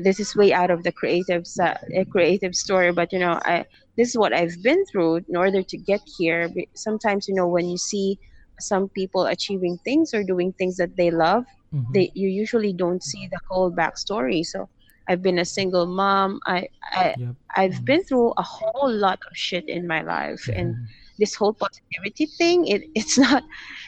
this 0.03 0.20
is 0.20 0.36
way 0.36 0.53
out 0.53 0.70
of 0.72 0.84
the 0.84 0.91
creative 0.91 1.44
uh, 1.62 1.74
creative 2.12 2.56
story, 2.56 2.91
but 2.91 3.12
you 3.12 3.20
know 3.20 3.39
I 3.46 3.65
this 3.98 4.10
is 4.10 4.18
what 4.18 4.34
I've 4.34 4.56
been 4.63 4.84
through 4.91 5.18
in 5.29 5.36
order 5.36 5.63
to 5.63 5.77
get 5.77 6.01
here. 6.18 6.50
Sometimes 6.75 7.27
you 7.27 7.36
know 7.36 7.48
when 7.48 7.68
you 7.70 7.77
see 7.77 8.18
some 8.60 8.89
people 8.89 9.25
achieving 9.25 9.77
things 9.86 10.13
or 10.13 10.24
doing 10.24 10.53
things 10.58 10.77
that 10.77 10.96
they 10.98 11.12
love, 11.12 11.44
Mhm. 11.74 11.84
they 11.94 12.12
you 12.15 12.29
usually 12.29 12.74
don't 12.74 13.03
see 13.03 13.27
the 13.32 13.39
whole 13.50 13.72
backstory. 13.72 14.44
So 14.46 14.70
I've 15.09 15.21
been 15.21 15.39
a 15.39 15.45
single 15.45 15.85
mom. 15.87 16.39
I 16.45 16.69
I 16.93 17.15
Yep. 17.17 17.35
I've 17.57 17.81
Mhm. 17.81 17.85
been 17.85 18.03
through 18.05 18.29
a 18.37 18.43
whole 18.43 18.91
lot 18.93 19.19
of 19.29 19.33
shit 19.35 19.67
in 19.67 19.87
my 19.87 20.01
life, 20.01 20.47
and 20.55 20.75
Mhm. 20.75 20.85
this 21.17 21.33
whole 21.35 21.53
positivity 21.53 22.27
thing, 22.37 22.67
it 22.67 22.81
it's 22.95 23.17
not 23.17 23.43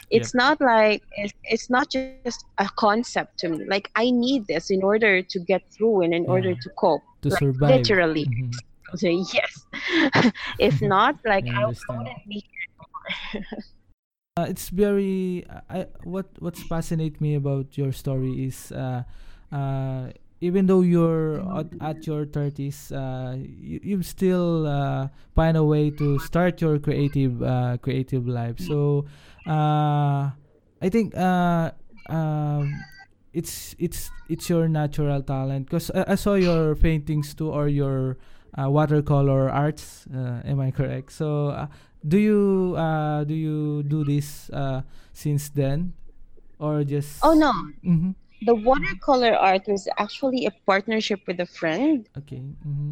it's 0.09 0.33
not 0.33 0.59
like 0.59 1.01
it's, 1.15 1.33
it's 1.45 1.69
not 1.69 1.87
just 1.89 2.43
a 2.57 2.67
concept 2.77 3.37
to 3.39 3.49
me. 3.49 3.65
Like 3.69 3.89
I 3.95 4.09
need 4.11 4.47
this 4.47 4.71
in 4.71 4.83
order 4.83 5.21
to 5.21 5.39
get 5.39 5.61
through 5.71 6.01
and 6.01 6.13
in 6.13 6.25
order 6.27 6.53
to 6.55 6.69
cope. 6.77 7.03
To 7.21 7.29
like 7.29 7.39
survive. 7.39 7.79
literally. 7.79 8.25
Mhm. 8.25 8.59
So 8.97 9.07
yes. 9.07 9.53
if 10.59 10.81
not, 10.93 11.15
like 11.23 11.45
I 11.47 11.63
I, 11.63 11.95
wouldn't 11.95 12.27
be 12.27 12.43
Uh, 14.37 14.47
it's 14.49 14.69
very 14.69 15.43
I, 15.69 15.85
what 16.03 16.25
what's 16.39 16.63
fascinate 16.63 17.19
me 17.21 17.35
about 17.35 17.77
your 17.77 17.91
story 17.91 18.47
is 18.47 18.71
uh, 18.71 19.03
uh, 19.51 20.11
even 20.41 20.65
though 20.65 20.81
you're 20.81 21.39
at, 21.57 21.67
at 21.81 22.07
your 22.07 22.25
30s 22.25 22.91
uh, 22.91 23.37
you, 23.37 23.79
you 23.83 24.03
still 24.03 24.67
uh, 24.67 25.07
find 25.35 25.55
a 25.55 25.63
way 25.63 25.89
to 25.89 26.17
start 26.19 26.59
your 26.61 26.79
creative 26.79 27.41
uh, 27.41 27.77
creative 27.81 28.27
life 28.27 28.59
so 28.59 29.05
uh, 29.47 30.29
I 30.81 30.89
think 30.89 31.15
uh, 31.15 31.71
um, 32.09 32.73
it's 33.33 33.75
it's 33.79 34.09
it's 34.29 34.49
your 34.49 34.67
natural 34.67 35.21
talent 35.21 35.67
because 35.67 35.91
I, 35.93 36.13
I 36.13 36.15
saw 36.15 36.33
your 36.33 36.75
paintings 36.75 37.33
too 37.33 37.49
or 37.49 37.67
your 37.67 38.17
uh, 38.57 38.69
watercolor 38.69 39.49
arts 39.49 40.05
uh, 40.13 40.41
am 40.43 40.59
I 40.59 40.71
correct 40.71 41.11
so 41.13 41.49
uh, 41.49 41.67
do 42.07 42.17
you 42.17 42.75
uh 42.77 43.23
do 43.23 43.35
you 43.35 43.83
do 43.83 44.03
this 44.03 44.49
uh 44.49 44.81
since 45.13 45.49
then 45.49 45.93
or 46.59 46.83
just 46.83 47.19
Oh 47.23 47.33
no. 47.33 47.51
mm-hmm. 47.85 48.11
The 48.41 48.55
watercolor 48.55 49.33
art 49.35 49.67
was 49.67 49.87
actually 49.97 50.45
a 50.45 50.51
partnership 50.65 51.21
with 51.27 51.39
a 51.39 51.45
friend. 51.45 52.07
okay 52.17 52.41
mm-hmm. 52.41 52.91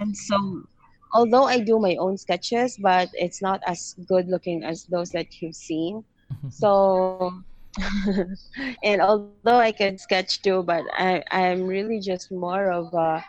And 0.00 0.16
so 0.16 0.64
although 1.12 1.44
I 1.44 1.60
do 1.60 1.78
my 1.78 1.96
own 1.96 2.16
sketches, 2.18 2.76
but 2.76 3.08
it's 3.14 3.40
not 3.40 3.62
as 3.66 3.96
good 4.06 4.28
looking 4.28 4.64
as 4.64 4.84
those 4.84 5.10
that 5.10 5.40
you've 5.40 5.56
seen. 5.56 6.04
So 6.50 7.32
and 8.84 9.00
although 9.00 9.60
I 9.60 9.72
can 9.72 9.98
sketch 9.98 10.42
too, 10.42 10.62
but 10.62 10.84
I 10.92 11.22
I'm 11.30 11.66
really 11.66 12.00
just 12.00 12.32
more 12.32 12.70
of 12.70 12.92
a 12.94 13.24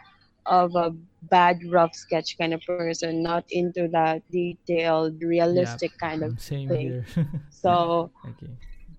of 0.45 0.75
a 0.75 0.95
bad 1.23 1.59
rough 1.67 1.93
sketch 1.95 2.37
kind 2.37 2.53
of 2.53 2.61
person, 2.63 3.21
not 3.23 3.43
into 3.51 3.87
that 3.89 4.23
detailed, 4.31 5.21
realistic 5.21 5.97
kind 5.99 6.23
of 6.23 6.39
same 6.39 6.69
thing. 6.69 7.03
here 7.15 7.27
So 7.51 8.11
okay 8.23 8.51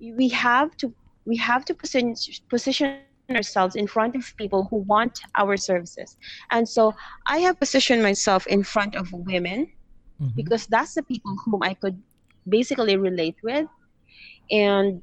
we 0.01 0.29
have 0.29 0.77
to 0.79 0.93
we 1.27 1.37
have 1.37 1.65
to 1.67 1.75
position 1.75 2.15
position 2.51 3.01
ourselves 3.31 3.75
in 3.77 3.87
front 3.87 4.15
of 4.17 4.23
people 4.37 4.65
who 4.71 4.77
want 4.85 5.21
our 5.39 5.57
services. 5.57 6.17
And 6.51 6.69
so 6.69 6.95
I 7.27 7.39
have 7.39 7.59
positioned 7.59 8.03
myself 8.03 8.47
in 8.47 8.63
front 8.63 8.95
of 8.97 9.11
women 9.13 9.73
Mhm. 10.21 10.35
because 10.37 10.67
that's 10.67 10.95
the 10.95 11.03
people 11.03 11.35
whom 11.45 11.63
I 11.63 11.73
could 11.75 11.97
basically 12.47 12.97
relate 12.97 13.37
with. 13.43 13.67
And 14.51 15.01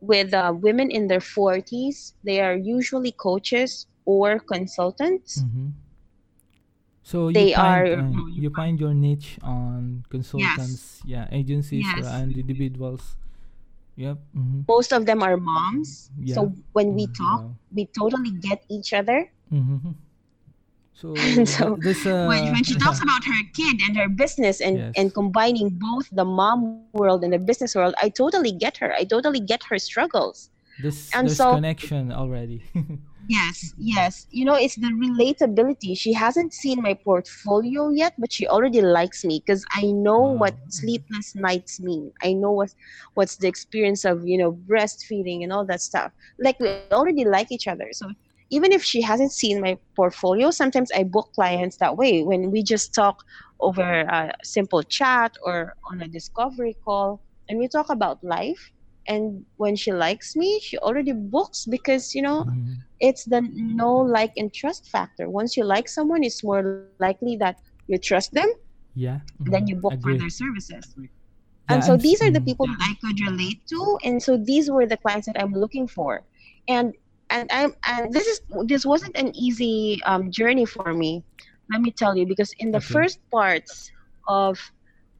with 0.00 0.32
uh, 0.34 0.52
women 0.56 0.90
in 0.90 1.08
their 1.08 1.20
40s, 1.20 2.14
they 2.24 2.40
are 2.40 2.56
usually 2.56 3.12
coaches 3.12 3.86
or 4.04 4.38
consultants. 4.38 5.42
Mhm. 5.42 5.72
So 7.02 7.28
you 7.28 7.34
They 7.34 7.52
find 7.54 7.88
are- 7.88 8.00
uh, 8.00 8.26
you 8.28 8.50
find 8.50 8.78
your 8.78 8.94
niche 8.94 9.38
on 9.42 10.04
consultants, 10.08 11.00
yeah, 11.04 11.26
agencies 11.32 11.84
Yes. 11.96 12.04
uh, 12.06 12.20
and 12.22 12.36
individuals. 12.36 13.16
Yep. 13.96 14.18
Mm-hmm. 14.36 14.60
Most 14.68 14.92
of 14.92 15.06
them 15.06 15.22
are 15.22 15.36
moms. 15.36 16.10
So 16.26 16.52
when 16.72 16.94
we 16.94 17.06
talk, 17.08 17.44
we 17.74 17.86
totally 17.86 18.30
get 18.30 18.64
each 18.68 18.92
other. 18.92 19.30
Mm-hmm. 19.52 19.90
So, 20.94 21.14
So, 21.44 21.76
this 21.80 22.04
uh, 22.06 22.26
when, 22.28 22.52
when 22.52 22.62
she 22.64 22.76
talks 22.76 23.00
about 23.02 23.24
her 23.24 23.40
kid 23.54 23.80
and 23.88 23.96
her 23.96 24.08
business 24.08 24.60
and, 24.60 24.76
Yes. 24.76 24.92
and 24.96 25.12
combining 25.14 25.70
both 25.70 26.08
the 26.12 26.24
mom 26.24 26.84
world 26.92 27.24
and 27.24 27.32
the 27.32 27.38
business 27.38 27.74
world, 27.74 27.94
I 28.02 28.10
totally 28.10 28.52
get 28.52 28.76
her. 28.78 28.92
I 28.92 29.04
totally 29.04 29.40
get 29.40 29.62
her 29.70 29.78
struggles. 29.78 30.50
this 30.82 31.10
and 31.14 31.28
there's 31.28 31.36
so- 31.38 31.54
connection 31.54 32.12
already. 32.12 32.62
Yes, 33.30 33.74
yes. 33.78 34.26
You 34.32 34.44
know, 34.44 34.56
it's 34.56 34.74
the 34.74 34.88
relatability. 34.88 35.96
She 35.96 36.12
hasn't 36.12 36.52
seen 36.52 36.82
my 36.82 36.94
portfolio 36.94 37.88
yet, 37.90 38.14
but 38.18 38.32
she 38.32 38.48
already 38.48 38.82
likes 38.82 39.24
me 39.24 39.40
because 39.46 39.64
I 39.70 39.82
know 39.82 40.34
mm. 40.34 40.38
what 40.38 40.56
sleepless 40.68 41.36
nights 41.36 41.78
mean. 41.78 42.10
I 42.24 42.32
know 42.32 42.50
what 42.50 42.74
what's 43.14 43.36
the 43.36 43.46
experience 43.46 44.04
of, 44.04 44.26
you 44.26 44.36
know, 44.36 44.50
breastfeeding 44.68 45.44
and 45.44 45.52
all 45.52 45.64
that 45.66 45.80
stuff. 45.80 46.10
Like 46.40 46.58
we 46.58 46.70
already 46.90 47.24
like 47.24 47.52
each 47.52 47.68
other. 47.68 47.90
So 47.92 48.10
even 48.50 48.72
if 48.72 48.82
she 48.82 49.00
hasn't 49.00 49.30
seen 49.30 49.60
my 49.60 49.78
portfolio, 49.94 50.50
sometimes 50.50 50.90
I 50.90 51.04
book 51.04 51.30
clients 51.32 51.76
that 51.76 51.96
way 51.96 52.24
when 52.24 52.50
we 52.50 52.64
just 52.64 52.92
talk 52.92 53.22
over 53.60 54.00
a 54.00 54.32
simple 54.42 54.82
chat 54.82 55.36
or 55.44 55.76
on 55.88 56.02
a 56.02 56.08
discovery 56.08 56.76
call 56.84 57.20
and 57.48 57.60
we 57.60 57.68
talk 57.68 57.90
about 57.90 58.24
life. 58.24 58.72
And 59.10 59.46
when 59.58 59.76
she 59.76 59.92
likes 59.92 60.36
me, 60.36 60.60
she 60.62 60.78
already 60.78 61.12
books 61.12 61.66
because, 61.70 62.14
you 62.14 62.22
know, 62.22 62.46
Mhm. 62.46 62.84
it's 63.00 63.24
the 63.26 63.42
no 63.54 63.92
like 63.96 64.32
and 64.36 64.52
trust 64.54 64.88
factor 64.90 65.28
once 65.30 65.56
you 65.56 65.64
like 65.64 65.88
someone 65.88 66.24
it's 66.24 66.44
more 66.44 66.64
likely 66.72 67.08
that 67.14 67.56
you 67.88 67.98
trust 67.98 68.32
them 68.34 68.48
Yeah. 68.94 69.20
then 69.46 69.50
mhm. 69.50 69.66
you 69.68 69.76
book 69.76 69.86
Agree. 69.90 70.14
for 70.14 70.14
their 70.16 70.30
services 70.30 70.94
Yeah, 71.58 71.68
and 71.68 71.84
so 71.84 71.96
s- 71.96 72.06
these 72.08 72.20
are 72.22 72.30
the 72.30 72.40
mm, 72.40 72.48
people 72.48 72.66
that 72.66 72.78
i 72.80 72.94
could 73.00 73.20
relate 73.20 73.60
to 73.68 73.98
and 74.04 74.22
so 74.22 74.36
these 74.36 74.70
were 74.70 74.86
the 74.86 74.96
clients 74.96 75.26
that 75.26 75.40
i'm 75.40 75.52
looking 75.52 75.86
for 75.86 76.24
and 76.68 76.94
and 77.30 77.48
i'm 77.52 77.74
and 77.86 78.12
this 78.12 78.26
is 78.26 78.40
this 78.66 78.86
wasn't 78.86 79.16
an 79.16 79.32
easy 79.36 80.00
um, 80.06 80.30
journey 80.30 80.66
for 80.66 80.92
me 80.92 81.24
let 81.70 81.80
me 81.80 81.90
tell 81.92 82.16
you 82.16 82.26
because 82.26 82.52
in 82.58 82.70
the 82.72 82.80
Okay. 82.80 82.96
first 82.96 83.18
parts 83.32 83.90
of 84.28 84.58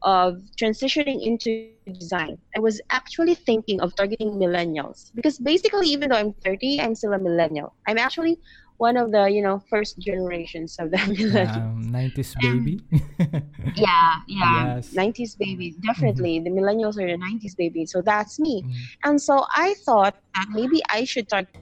of 0.02 0.40
transitioning 0.60 1.24
into 1.24 1.70
design 1.92 2.38
i 2.56 2.60
was 2.60 2.80
actually 2.90 3.34
thinking 3.34 3.80
of 3.80 3.94
targeting 3.96 4.32
millennials. 4.32 5.10
Because 5.14 5.38
basically 5.38 5.88
even 5.88 6.10
though 6.10 6.16
i'm 6.16 6.32
30 6.44 6.80
i'm 6.80 6.94
still 6.94 7.12
a 7.12 7.18
millennial. 7.18 7.74
I'm 7.86 7.98
actually 7.98 8.38
one 8.78 8.96
of 8.96 9.12
the 9.12 9.28
you 9.28 9.42
know 9.42 9.60
first 9.68 9.98
generations 9.98 10.76
of 10.78 10.90
the 10.90 10.96
millennials. 11.12 11.56
Um, 11.56 11.92
90s 11.92 12.34
baby. 12.40 12.80
yeah 13.76 14.20
yeah. 14.26 14.76
Yes. 14.76 14.94
90s 14.94 15.36
baby 15.38 15.74
definitely. 15.86 16.40
The 16.40 16.50
millennials 16.50 16.96
are 16.96 17.06
the 17.06 17.18
90s 17.18 17.56
baby 17.56 17.84
so 17.86 18.00
that's 18.00 18.38
me. 18.38 18.62
Mm, 18.62 18.74
and 19.04 19.22
so 19.22 19.44
i 19.54 19.74
thought 19.84 20.16
that 20.34 20.46
maybe 20.50 20.80
i 20.88 21.04
should 21.04 21.28
target 21.28 21.52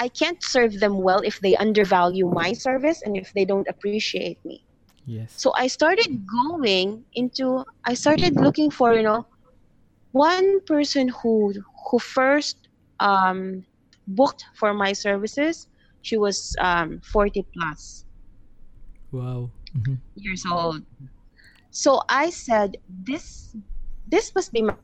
i 0.00 0.08
can't 0.08 0.42
serve 0.42 0.80
them 0.80 0.98
well 1.02 1.20
if 1.20 1.40
they 1.40 1.56
undervalue 1.56 2.28
my 2.30 2.52
service 2.52 3.02
and 3.04 3.16
if 3.16 3.32
they 3.34 3.44
don't 3.44 3.68
appreciate 3.68 4.38
me 4.44 4.64
Yes. 5.06 5.42
so 5.42 5.52
i 5.56 5.66
started 5.68 6.10
going 6.44 7.04
into 7.14 7.64
i 7.86 7.94
started 7.94 8.34
looking 8.40 8.70
for 8.70 8.94
you 8.94 9.02
know 9.02 9.26
one 10.12 10.60
person 10.66 11.08
who 11.22 11.52
who 11.90 11.98
first 11.98 12.56
um, 13.00 13.64
booked 14.06 14.44
for 14.58 14.74
my 14.74 14.92
services 14.92 15.68
she 16.02 16.16
was 16.18 16.54
um, 16.60 17.00
40 17.12 17.46
plus 17.54 18.04
wow. 19.12 19.50
Mhm. 19.74 20.00
years 20.14 20.44
old 20.50 20.82
so 21.70 22.02
i 22.08 22.30
said 22.30 22.76
this 22.88 23.54
this 24.06 24.32
must 24.34 24.52
be 24.52 24.62
my 24.62 24.74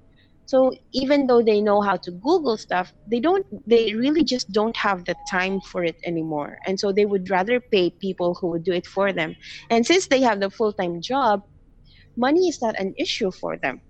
so 0.47 0.73
even 0.93 1.27
though 1.27 1.43
they 1.43 1.61
know 1.61 1.81
how 1.81 1.97
to 1.97 2.11
google 2.13 2.57
stuff 2.57 2.93
they 3.07 3.21
don't 3.21 3.47
they 3.67 3.95
really 3.95 4.25
just 4.25 4.51
don't 4.53 4.77
have 4.77 5.05
the 5.05 5.17
time 5.31 5.61
for 5.61 5.85
it 5.85 5.97
anymore. 6.05 6.59
And 6.67 6.79
so 6.81 6.93
they 6.93 7.07
would 7.07 7.31
rather 7.31 7.61
pay 7.73 7.91
people 8.01 8.35
who 8.41 8.49
would 8.51 8.65
do 8.65 8.73
it 8.73 8.87
for 8.87 9.13
them. 9.13 9.37
And 9.71 9.87
since 9.87 10.07
they 10.09 10.21
have 10.23 10.41
the 10.41 10.51
full-time 10.51 11.01
job 11.03 11.41
money 12.17 12.49
is 12.49 12.61
not 12.63 12.79
an 12.79 12.95
issue 12.99 13.31
for 13.31 13.57
them. 13.59 13.81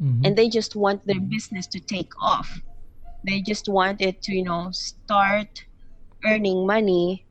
Mhm. 0.00 0.24
and 0.24 0.36
they 0.36 0.48
just 0.48 0.76
want 0.76 1.06
their 1.06 1.20
business 1.20 1.66
to 1.68 1.80
take 1.80 2.10
off. 2.22 2.62
They 3.26 3.40
just 3.40 3.68
want 3.68 4.00
it 4.00 4.22
to 4.22 4.34
you 4.34 4.44
know 4.44 4.68
start 4.72 5.48
earning 6.24 6.66
money 6.66 7.26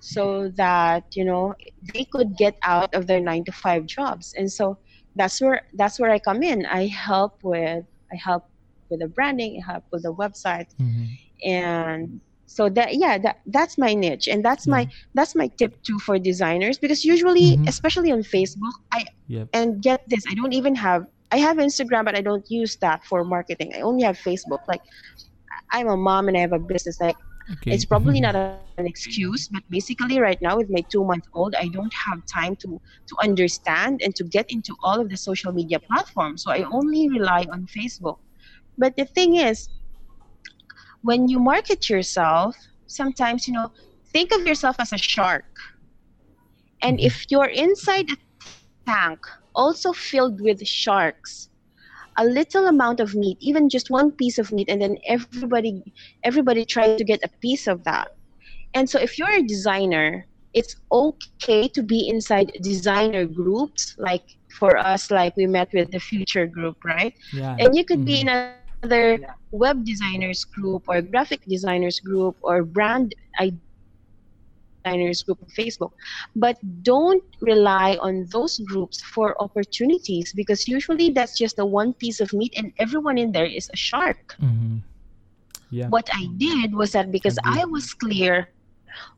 so 0.00 0.50
that 0.56 1.04
you 1.14 1.24
know 1.24 1.54
they 1.94 2.04
could 2.12 2.36
get 2.36 2.56
out 2.64 2.94
of 2.94 3.06
their 3.06 3.20
nine 3.20 3.44
to 3.44 3.52
five 3.52 3.86
jobs. 3.86 4.32
And 4.36 4.50
so 4.52 4.78
that's 5.18 5.40
where 5.42 5.60
that's 5.80 5.96
where 6.00 6.10
i 6.16 6.18
come 6.28 6.40
in. 6.42 6.58
I 6.66 6.86
help 7.08 7.34
with 7.42 7.84
i 8.12 8.16
help 8.28 8.44
with 8.88 9.00
the 9.04 9.08
branding 9.16 9.52
i 9.60 9.72
help 9.72 9.84
with 9.92 10.02
the 10.08 10.14
website. 10.22 10.70
Mm-hmm. 10.80 11.04
and 11.44 12.20
so 12.56 12.62
that 12.76 12.96
yeah 13.02 13.14
that 13.24 13.36
that's 13.56 13.76
my 13.84 13.92
niche. 14.04 14.26
And 14.32 14.40
that's 14.48 14.64
my 14.74 14.82
that's 15.18 15.34
my 15.40 15.48
tip 15.60 15.72
too 15.86 15.98
for 16.06 16.14
designers 16.18 16.76
because 16.84 17.04
usually 17.04 17.48
Mhm. 17.56 17.68
especially 17.68 18.10
on 18.16 18.22
facebook 18.34 18.76
i 18.98 19.04
Yep. 19.36 19.46
and 19.58 19.68
get 19.88 20.00
this 20.12 20.24
i 20.30 20.34
don't 20.40 20.54
even 20.60 20.74
have 20.86 21.02
i 21.36 21.38
have 21.46 21.56
instagram 21.68 22.02
but 22.08 22.14
i 22.16 22.22
don't 22.28 22.46
use 22.50 22.72
that 22.84 22.98
for 23.08 23.18
marketing. 23.36 23.68
I 23.76 23.80
only 23.90 24.02
have 24.08 24.16
facebook. 24.28 24.62
Like 24.72 24.80
i'm 25.76 25.88
a 25.88 25.96
mom 26.08 26.28
and 26.28 26.36
i 26.36 26.40
have 26.40 26.54
a 26.56 26.62
business. 26.72 26.96
Like 27.00 27.16
Okay. 27.52 27.84
it's 27.84 27.84
probably 27.86 28.20
not 28.20 28.34
a, 28.34 28.40
an 28.40 28.48
excuse 28.86 29.48
but 29.48 29.62
basically 29.70 30.18
right 30.20 30.38
now 30.42 30.56
with 30.56 30.68
my 30.70 30.82
two 30.90 31.04
month 31.04 31.24
old 31.34 31.54
i 31.60 31.68
don't 31.68 31.92
have 32.06 32.18
time 32.32 32.36
to 32.38 32.80
to 33.08 33.16
understand 33.22 34.00
and 34.02 34.14
to 34.14 34.24
get 34.24 34.46
into 34.48 34.74
all 34.82 35.00
of 35.00 35.08
the 35.10 35.16
social 35.16 35.52
media 35.52 35.78
platforms 35.80 36.42
so 36.42 36.50
i 36.50 36.64
only 36.72 37.08
rely 37.08 37.46
on 37.52 37.66
facebook 37.76 38.16
but 38.78 38.94
the 38.96 39.04
thing 39.04 39.36
is 39.36 39.68
when 41.02 41.28
you 41.28 41.38
market 41.38 41.88
yourself 41.88 42.56
sometimes 42.86 43.46
you 43.46 43.54
know 43.54 43.70
think 44.12 44.32
of 44.32 44.46
yourself 44.46 44.76
as 44.80 44.92
a 44.92 44.98
shark 44.98 45.44
and 46.82 46.98
Mhm. 46.98 47.00
if 47.00 47.26
you're 47.30 47.50
inside 47.50 48.10
a 48.10 48.16
tank 48.86 49.20
also 49.54 49.92
filled 49.92 50.40
with 50.40 50.66
sharks 50.66 51.47
a 52.18 52.24
little 52.24 52.66
amount 52.66 53.00
of 53.00 53.14
meat 53.14 53.38
even 53.40 53.68
just 53.68 53.90
one 53.90 54.12
piece 54.12 54.38
of 54.38 54.52
meat 54.52 54.68
and 54.68 54.82
then 54.82 54.96
everybody 55.08 55.82
everybody 56.24 56.64
tries 56.64 56.96
to 56.96 57.04
get 57.04 57.20
a 57.24 57.30
piece 57.42 57.66
of 57.66 57.84
that 57.84 58.08
and 58.74 58.88
so 58.90 58.98
if 58.98 59.18
you're 59.18 59.36
a 59.38 59.42
designer 59.42 60.26
it's 60.54 60.74
okay 60.92 61.68
to 61.68 61.82
be 61.82 62.08
inside 62.08 62.50
designer 62.62 63.26
groups 63.26 63.94
like 63.98 64.24
for 64.58 64.76
us 64.78 65.10
like 65.10 65.34
we 65.36 65.46
met 65.46 65.68
with 65.74 65.90
the 65.92 66.00
future 66.00 66.46
group 66.46 66.76
right 66.84 67.12
yeah. 67.32 67.56
and 67.58 67.76
you 67.76 67.84
could 67.84 68.04
be 68.04 68.16
Mhm. 68.16 68.22
in 68.22 68.28
another 68.28 69.18
web 69.52 69.84
designers 69.84 70.44
group 70.44 70.82
or 70.88 71.00
graphic 71.02 71.40
designers 71.48 72.00
group 72.00 72.36
or 72.42 72.64
brand 72.64 73.14
designers 74.78 75.22
group 75.22 75.38
on 75.42 75.48
facebook 75.58 75.90
but 76.34 76.56
don't 76.82 77.24
rely 77.40 77.96
on 78.00 78.26
those 78.32 78.58
groups 78.66 79.02
for 79.14 79.34
opportunities 79.42 80.32
because 80.34 80.68
usually 80.68 81.10
that's 81.10 81.36
just 81.38 81.58
a 81.58 81.66
one 81.66 81.92
piece 81.94 82.20
of 82.20 82.32
meat 82.32 82.52
and 82.56 82.72
everyone 82.78 83.18
in 83.18 83.32
there 83.32 83.46
is 83.46 83.68
a 83.72 83.76
shark 83.76 84.36
Mm-hmm. 84.42 84.78
Yeah. 85.70 85.90
what 85.90 86.08
i 86.14 86.26
did 86.36 86.74
was 86.74 86.92
that 86.92 87.10
because 87.12 87.38
i 87.44 87.64
was 87.64 87.92
clear 87.94 88.48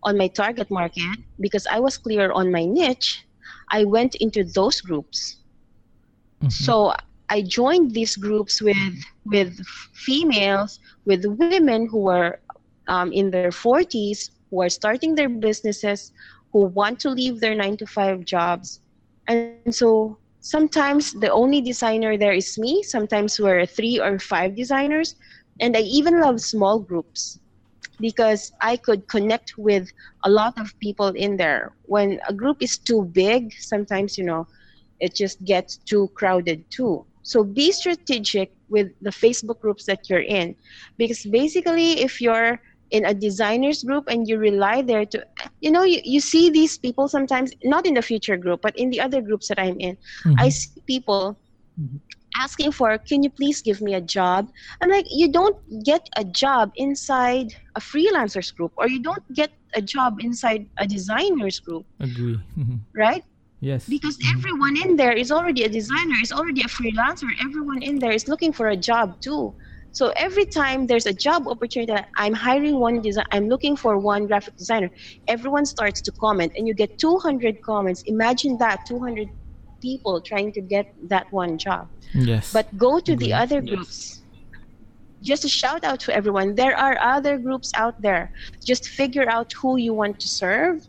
on 0.02 0.16
my 0.16 0.28
target 0.28 0.70
market 0.70 1.18
because 1.40 1.66
i 1.70 1.78
was 1.80 1.96
clear 1.98 2.32
on 2.32 2.50
my 2.52 2.64
niche 2.64 3.24
i 3.70 3.84
went 3.84 4.14
into 4.16 4.44
those 4.44 4.80
groups 4.80 5.38
Mhm. 6.42 6.48
so 6.48 6.92
I 7.30 7.42
joined 7.42 7.94
these 7.94 8.16
groups 8.16 8.60
with 8.62 8.76
with 9.24 9.58
females, 9.94 10.78
with 11.06 11.24
women 11.26 11.86
who 11.90 11.94
were 11.98 12.38
um, 12.88 13.12
in 13.12 13.30
their 13.30 13.46
40s, 13.46 14.30
who 14.50 14.62
are 14.62 14.68
starting 14.68 15.14
their 15.14 15.28
businesses, 15.28 16.12
who 16.52 16.66
want 16.66 17.00
to 17.00 17.10
leave 17.10 17.40
their 17.40 17.54
nine 17.54 17.76
to 17.78 17.86
five 17.86 18.24
jobs, 18.24 18.80
and 19.28 19.74
so 19.74 20.18
sometimes 20.40 21.12
the 21.12 21.30
only 21.30 21.60
designer 21.60 22.16
there 22.16 22.32
is 22.32 22.58
me. 22.58 22.82
Sometimes 22.82 23.38
we're 23.38 23.66
three 23.66 24.00
or 24.00 24.18
five 24.18 24.56
designers, 24.56 25.14
and 25.60 25.76
I 25.76 25.80
even 25.80 26.20
love 26.20 26.40
small 26.40 26.78
groups 26.80 27.38
because 28.00 28.52
I 28.60 28.76
could 28.76 29.06
connect 29.08 29.56
with 29.58 29.90
a 30.24 30.30
lot 30.30 30.58
of 30.58 30.78
people 30.80 31.08
in 31.08 31.36
there. 31.36 31.72
When 31.84 32.20
a 32.28 32.32
group 32.32 32.62
is 32.62 32.78
too 32.78 33.04
big, 33.04 33.52
sometimes 33.58 34.18
you 34.18 34.24
know 34.24 34.46
it 35.00 35.14
just 35.14 35.44
gets 35.44 35.76
too 35.78 36.08
crowded 36.14 36.64
too. 36.70 37.04
So 37.22 37.44
be 37.44 37.70
strategic 37.72 38.52
with 38.68 38.92
the 39.00 39.10
Facebook 39.10 39.60
groups 39.60 39.84
that 39.86 40.08
you're 40.08 40.26
in 40.26 40.54
because 40.96 41.24
basically 41.24 42.00
if 42.00 42.20
you're 42.20 42.60
in 42.90 43.04
a 43.04 43.14
designers 43.14 43.82
group 43.82 44.04
and 44.08 44.28
you 44.28 44.38
rely 44.38 44.82
there 44.82 45.04
to 45.06 45.24
you 45.60 45.70
know 45.70 45.82
you, 45.84 46.00
you 46.04 46.20
see 46.20 46.50
these 46.50 46.78
people 46.78 47.08
sometimes 47.08 47.52
not 47.64 47.86
in 47.86 47.94
the 47.94 48.02
future 48.02 48.36
group 48.36 48.60
but 48.62 48.76
in 48.76 48.90
the 48.90 49.00
other 49.00 49.20
groups 49.22 49.48
that 49.48 49.58
I'm 49.58 49.78
in 49.80 49.96
I 50.38 50.48
Mhm. 50.48 50.52
see 50.52 50.80
people 50.86 51.38
Mhm. 51.80 52.00
asking 52.36 52.72
for 52.72 52.98
can 52.98 53.22
you 53.22 53.30
please 53.30 53.60
give 53.62 53.80
me 53.80 53.94
a 53.94 54.00
job 54.00 54.48
i'm 54.80 54.90
like 54.90 55.06
you 55.10 55.26
don't 55.38 55.56
get 55.84 56.02
a 56.16 56.24
job 56.24 56.70
inside 56.76 57.48
a 57.74 57.80
freelancers 57.80 58.54
group 58.54 58.72
or 58.76 58.86
you 58.88 59.00
don't 59.02 59.24
get 59.34 59.50
a 59.74 59.82
job 59.82 60.18
inside 60.20 60.66
a 60.78 60.86
designers 60.86 61.58
group 61.60 61.84
Agree. 61.98 62.38
Mhm. 62.58 62.78
right 62.94 63.24
Yes. 63.60 63.88
because 63.88 64.16
Mhm. 64.18 64.30
everyone 64.34 64.74
in 64.84 64.96
there 64.96 65.12
is 65.12 65.30
already 65.30 65.64
a 65.64 65.68
designer 65.68 66.18
is 66.22 66.32
already 66.32 66.62
a 66.62 66.70
freelancer 66.76 67.28
everyone 67.46 67.82
in 67.82 67.98
there 67.98 68.12
is 68.12 68.26
looking 68.28 68.52
for 68.52 68.68
a 68.68 68.76
job 68.76 69.20
too 69.20 69.54
so 69.92 70.12
every 70.16 70.44
time 70.44 70.86
there's 70.86 71.06
a 71.06 71.12
job 71.12 71.48
opportunity 71.48 71.92
that 71.92 72.08
i'm 72.16 72.32
hiring 72.32 72.78
one 72.78 73.00
design 73.00 73.24
i'm 73.32 73.48
looking 73.48 73.76
for 73.76 73.98
one 73.98 74.26
graphic 74.26 74.56
designer 74.56 74.90
everyone 75.28 75.64
starts 75.66 76.00
to 76.02 76.12
comment 76.12 76.52
and 76.56 76.66
you 76.68 76.74
get 76.74 76.98
200 76.98 77.62
comments. 77.62 78.02
Imagine 78.06 78.58
that 78.58 78.86
200 78.86 79.28
people 79.80 80.20
trying 80.20 80.52
to 80.52 80.60
get 80.60 80.86
that 81.08 81.30
one 81.32 81.56
job. 81.58 81.88
Yes. 82.12 82.52
but 82.52 82.66
go 82.76 83.00
to 83.00 83.16
the 83.16 83.32
other 83.32 83.60
groups. 83.62 84.22
Just 85.22 85.44
a 85.44 85.48
shout 85.48 85.84
out 85.84 86.00
to 86.00 86.14
everyone. 86.14 86.54
There 86.54 86.76
are 86.76 86.98
other 87.00 87.38
groups 87.38 87.70
out 87.74 88.00
there. 88.00 88.32
Just 88.64 88.88
figure 88.88 89.28
out 89.28 89.52
who 89.52 89.76
you 89.76 89.92
want 89.92 90.18
to 90.20 90.28
serve 90.28 90.88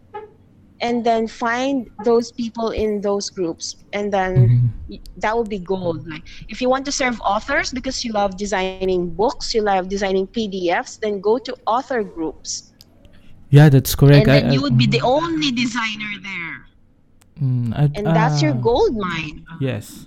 and 0.81 1.05
then 1.05 1.27
find 1.27 1.87
those 2.03 2.31
people 2.33 2.69
in 2.73 3.01
those 3.01 3.29
groups 3.29 3.75
and 3.93 4.11
then 4.11 4.33
Mhm. 4.89 4.99
that 5.23 5.37
would 5.37 5.47
be 5.49 5.59
gold 5.59 6.03
like 6.09 6.25
if 6.49 6.59
you 6.61 6.67
want 6.67 6.83
to 6.89 6.91
serve 6.91 7.15
authors 7.23 7.71
because 7.71 8.03
you 8.03 8.11
love 8.11 8.35
designing 8.35 9.07
books 9.15 9.53
you 9.55 9.61
love 9.61 9.87
designing 9.87 10.27
pdfs 10.27 10.99
then 10.99 11.21
go 11.21 11.37
to 11.37 11.55
author 11.65 12.03
groups 12.03 12.73
Yeah, 13.51 13.67
that's 13.69 13.93
correct. 13.95 14.23
and 14.23 14.31
then 14.31 14.45
I- 14.45 14.49
I- 14.49 14.53
you 14.55 14.61
would 14.61 14.77
be 14.77 14.87
the 14.87 14.99
mhm. 15.03 15.15
only 15.21 15.51
designer 15.51 16.11
there 16.23 16.57
Mm, 17.41 17.73
I- 17.73 17.89
and 17.97 18.05
that's 18.13 18.41
your 18.41 18.53
ah, 18.53 18.61
gold 18.69 18.93
mine 18.97 19.45
Yes. 19.59 20.05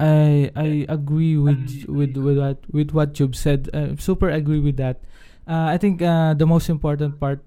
I 0.00 0.50
I 0.54 0.86
agree 0.88 1.34
with 1.36 1.84
with 1.90 2.14
with 2.16 2.38
what 2.38 2.58
with 2.70 2.90
what 2.94 3.18
you've 3.18 3.34
said. 3.34 3.66
Uh, 3.74 3.98
super 3.98 4.30
agree 4.30 4.60
with 4.62 4.76
that. 4.78 5.02
Uh, 5.42 5.74
I 5.74 5.76
think 5.76 5.98
uh, 6.00 6.34
the 6.38 6.46
most 6.46 6.70
important 6.70 7.18
part 7.18 7.42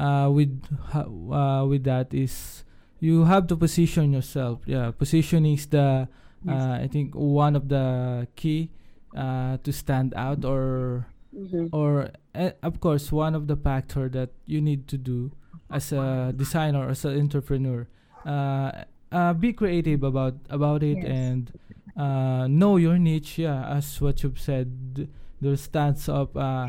uh, 0.00 0.30
with 0.32 0.56
uh, 0.96 1.64
with 1.68 1.84
that 1.84 2.14
is 2.16 2.64
you 3.00 3.24
have 3.28 3.46
to 3.48 3.56
position 3.56 4.12
yourself. 4.12 4.60
Yeah, 4.66 4.90
positioning 4.96 5.54
is 5.54 5.66
the 5.68 6.08
uh, 6.48 6.78
I 6.80 6.88
think 6.88 7.12
one 7.14 7.54
of 7.56 7.68
the 7.68 8.26
key 8.36 8.70
uh, 9.16 9.58
to 9.62 9.70
stand 9.72 10.14
out 10.16 10.44
or 10.44 11.06
Mhm. 11.30 11.68
or 11.70 12.10
uh, 12.34 12.50
of 12.66 12.80
course 12.82 13.12
one 13.14 13.36
of 13.38 13.46
the 13.46 13.54
factor 13.54 14.08
that 14.10 14.30
you 14.50 14.58
need 14.60 14.88
to 14.90 14.98
do 14.98 15.30
as 15.70 15.92
a 15.94 16.34
designer 16.34 16.90
as 16.90 17.04
an 17.06 17.14
entrepreneur 17.20 17.86
uh, 18.26 18.82
uh, 19.14 19.30
be 19.38 19.52
creative 19.54 20.02
about 20.02 20.34
about 20.50 20.82
it 20.82 20.98
Yes. 20.98 21.06
and 21.06 21.42
uh, 21.94 22.50
know 22.50 22.82
your 22.82 22.98
niche 22.98 23.38
yeah 23.38 23.62
as 23.78 24.00
what 24.02 24.26
you've 24.26 24.42
said 24.42 25.06
there's 25.38 25.68
tons 25.70 26.08
of 26.10 26.34
uh, 26.34 26.66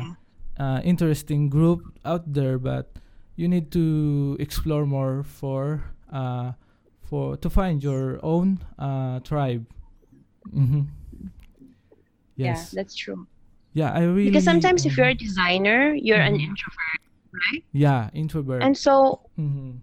uh, 0.62 0.78
interesting 0.86 1.50
group 1.50 1.82
out 2.06 2.22
there 2.30 2.54
but 2.54 3.01
you 3.36 3.48
need 3.48 3.70
to 3.72 4.36
explore 4.40 4.86
more 4.86 5.22
for 5.24 5.82
uh, 6.12 6.52
for 7.04 7.36
to 7.36 7.48
find 7.50 7.82
your 7.82 8.18
own 8.22 8.58
uh, 8.78 9.20
tribe. 9.20 9.64
Mm-hmm. 10.52 10.82
yeah 12.36 12.46
yes. 12.58 12.70
that's 12.72 12.94
true. 12.96 13.26
Yeah 13.74 13.92
i 13.92 14.02
really 14.04 14.28
because 14.30 14.44
sometimes 14.44 14.84
if 14.84 14.96
you're 14.98 15.08
a 15.08 15.14
designer 15.14 15.94
you're 15.94 16.20
an 16.20 16.34
Mhm. 16.34 16.48
introvert 16.50 17.00
right? 17.32 17.62
Yeah 17.72 18.10
introvert. 18.12 18.62
And 18.62 18.76
so 18.76 19.20
Mhm. 19.38 19.80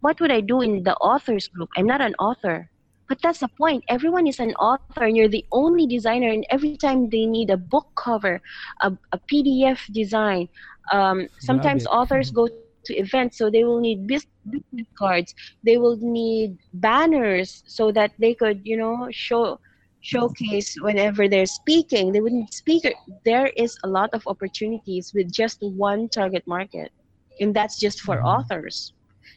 what 0.00 0.20
would 0.20 0.30
i 0.30 0.40
do 0.40 0.60
in 0.62 0.82
the 0.84 0.94
authors 1.02 1.48
group? 1.48 1.68
I'm 1.76 1.86
not 1.86 2.00
an 2.00 2.14
author. 2.20 2.70
But 3.08 3.18
that's 3.24 3.40
the 3.40 3.48
point. 3.56 3.80
Everyone 3.88 4.26
is 4.28 4.38
an 4.38 4.52
author 4.60 5.08
and 5.08 5.16
you're 5.16 5.32
the 5.32 5.44
only 5.50 5.86
designer 5.88 6.28
and 6.28 6.44
every 6.52 6.76
time 6.76 7.08
they 7.08 7.24
need 7.24 7.48
a 7.48 7.56
book 7.56 7.88
cover 7.96 8.36
a, 8.84 8.92
a 9.16 9.18
pdf 9.32 9.80
design 9.96 10.46
um, 10.92 11.26
sometimes 11.40 11.86
authors 11.88 12.30
Mhm. 12.30 12.34
go 12.36 12.44
to 12.88 12.96
events 12.96 13.38
so 13.38 13.50
they 13.50 13.64
will 13.64 13.80
need 13.80 14.08
business 14.08 14.88
cards 14.98 15.34
they 15.64 15.78
will 15.78 15.96
need 16.00 16.58
banners 16.74 17.62
so 17.66 17.92
that 17.92 18.12
they 18.18 18.34
could 18.34 18.60
you 18.64 18.76
know 18.76 19.08
show 19.12 19.58
showcase 20.00 20.74
whenever 20.82 21.28
they're 21.28 21.46
speaking 21.46 22.12
they 22.12 22.20
would 22.20 22.32
need 22.32 22.52
speaker 22.52 22.92
there 23.24 23.48
is 23.56 23.76
a 23.84 23.88
lot 23.88 24.10
of 24.14 24.22
opportunities 24.26 25.12
with 25.14 25.32
just 25.32 25.58
one 25.62 26.08
target 26.08 26.44
market 26.46 26.92
and 27.40 27.54
that's 27.54 27.78
just 27.80 28.00
for 28.00 28.18
Mhm. 28.18 28.24
authors 28.24 28.94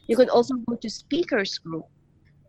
you 0.07 0.17
could 0.17 0.29
also 0.29 0.55
go 0.67 0.75
to 0.81 0.89
speakers 0.89 1.57
group 1.59 1.85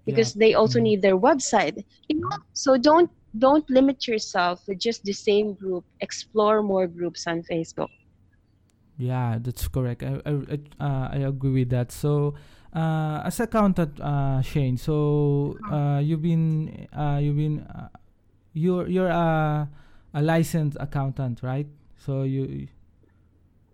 because 0.06 0.34
Yeah. 0.34 0.40
they 0.40 0.54
also 0.54 0.80
Mhm. 0.80 0.82
need 0.82 1.02
their 1.02 1.18
website 1.18 1.76
you 2.08 2.18
know 2.20 2.36
so 2.52 2.76
don't 2.78 3.10
don't 3.38 3.68
limit 3.70 4.06
yourself 4.06 4.62
with 4.68 4.78
just 4.78 5.02
the 5.04 5.12
same 5.12 5.54
group 5.54 5.84
explore 6.00 6.62
more 6.62 6.86
groups 6.86 7.26
on 7.26 7.42
facebook 7.50 7.90
Yeah, 9.02 9.38
that's 9.42 9.66
correct. 9.68 10.02
I 10.02 10.20
I 10.26 10.32
I, 10.54 10.56
uh, 10.78 11.06
I 11.12 11.18
agree 11.26 11.64
with 11.66 11.70
that. 11.70 11.90
So, 11.90 12.34
uh, 12.74 13.22
as 13.26 13.40
accountant, 13.40 13.98
uh, 14.00 14.42
Shayne. 14.42 14.76
So, 14.78 15.58
uh, 15.68 16.00
you've 16.02 16.22
been 16.22 16.86
uh, 16.94 17.18
you've 17.22 17.36
been 17.36 17.60
uh, 17.66 17.88
you're 18.54 18.88
you're 18.88 19.10
a 19.10 19.68
a 20.14 20.22
licensed 20.22 20.76
accountant, 20.80 21.42
right? 21.42 21.66
So 21.98 22.22
you 22.24 22.68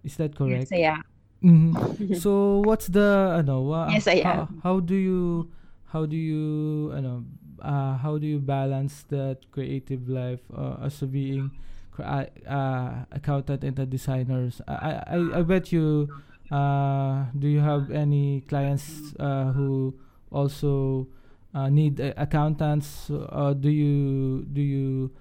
is 0.04 0.16
that 0.16 0.34
correct? 0.36 0.68
Yes, 0.68 0.72
I 0.72 0.78
am. 0.78 1.02
hmm 1.42 1.74
So, 2.12 2.60
what's 2.64 2.88
the 2.88 3.36
ano? 3.42 3.70
Uh, 3.70 3.94
Yes, 3.94 4.06
I 4.08 4.14
how, 4.22 4.48
am. 4.48 4.62
how 4.62 4.80
do 4.80 4.94
you 4.94 5.50
how 5.92 6.06
do 6.06 6.16
you 6.16 6.90
ano 6.96 7.24
uh, 7.62 7.96
how 7.98 8.18
do 8.18 8.26
you 8.26 8.38
balance 8.40 9.04
that 9.10 9.44
creative 9.52 10.08
life 10.08 10.42
uh, 10.54 10.80
as 10.82 11.02
a 11.02 11.06
being 11.06 11.50
cra- 11.98 12.30
uh, 12.46 13.04
accountant 13.11 13.64
and 13.66 13.74
a 13.78 13.87
designers? 13.87 14.62
I, 14.70 15.02
I 15.11 15.16
I 15.38 15.42
bet 15.42 15.72
you. 15.74 16.14
Uh, 16.48 17.28
do 17.37 17.44
you 17.44 17.61
have 17.61 17.90
any 17.92 18.40
clients 18.48 19.12
uh, 19.20 19.52
who 19.52 19.92
also 20.32 21.04
uh, 21.52 21.68
need 21.68 22.00
uh, 22.00 22.14
accountants? 22.16 23.11
Uh, 23.11 23.52
do 23.52 23.68
you 23.68 24.46
do 24.48 24.62
you 24.62 25.12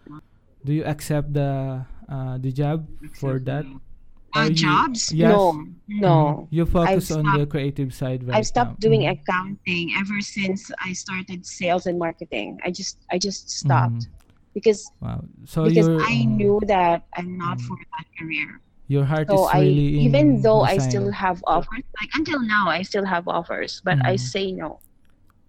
do 0.63 0.71
you 0.71 0.83
accept 0.85 1.33
the 1.33 1.83
uh, 2.07 2.37
the 2.37 2.51
job 2.51 2.87
for 3.11 3.39
that? 3.43 3.65
Uh, 4.35 4.49
jobs? 4.51 5.11
yes. 5.11 5.29
No, 5.29 5.65
no. 5.87 6.47
You 6.51 6.65
focus 6.65 7.09
on 7.11 7.31
the 7.31 7.47
creative 7.47 7.93
side 7.93 8.23
right 8.27 8.37
I've 8.37 8.47
stopped 8.47 8.77
now. 8.79 8.87
doing 8.87 9.01
Mhm. 9.01 9.17
accounting 9.19 9.91
ever 9.97 10.21
since 10.21 10.69
I 10.83 10.93
started 10.93 11.45
sales 11.45 11.87
and 11.87 11.97
marketing. 11.97 12.59
I 12.63 12.71
just 12.71 13.03
I 13.11 13.17
just 13.17 13.49
stopped 13.49 14.07
because 14.53 14.91
Wow. 15.01 15.23
So 15.45 15.69
because 15.69 15.89
I 15.89 16.25
mhm, 16.25 16.38
knew 16.38 16.60
that 16.67 17.03
I'm 17.15 17.38
not 17.38 17.60
Mm. 17.60 17.67
for 17.67 17.77
that 17.97 18.05
career. 18.19 18.62
your 18.88 19.05
heart 19.05 19.29
So 19.29 19.33
is 19.33 19.53
I 19.53 19.60
really 19.62 19.99
in 19.99 20.05
even 20.05 20.41
though 20.41 20.62
I 20.63 20.77
still 20.77 21.12
design. 21.12 21.12
have 21.12 21.43
offers, 21.47 21.83
like 22.01 22.10
until 22.15 22.39
now 22.41 22.69
I 22.69 22.81
still 22.83 23.05
have 23.05 23.27
offers, 23.27 23.81
but 23.83 23.99
I 24.05 24.15
Mhm. 24.15 24.19
say 24.19 24.51
no. 24.51 24.79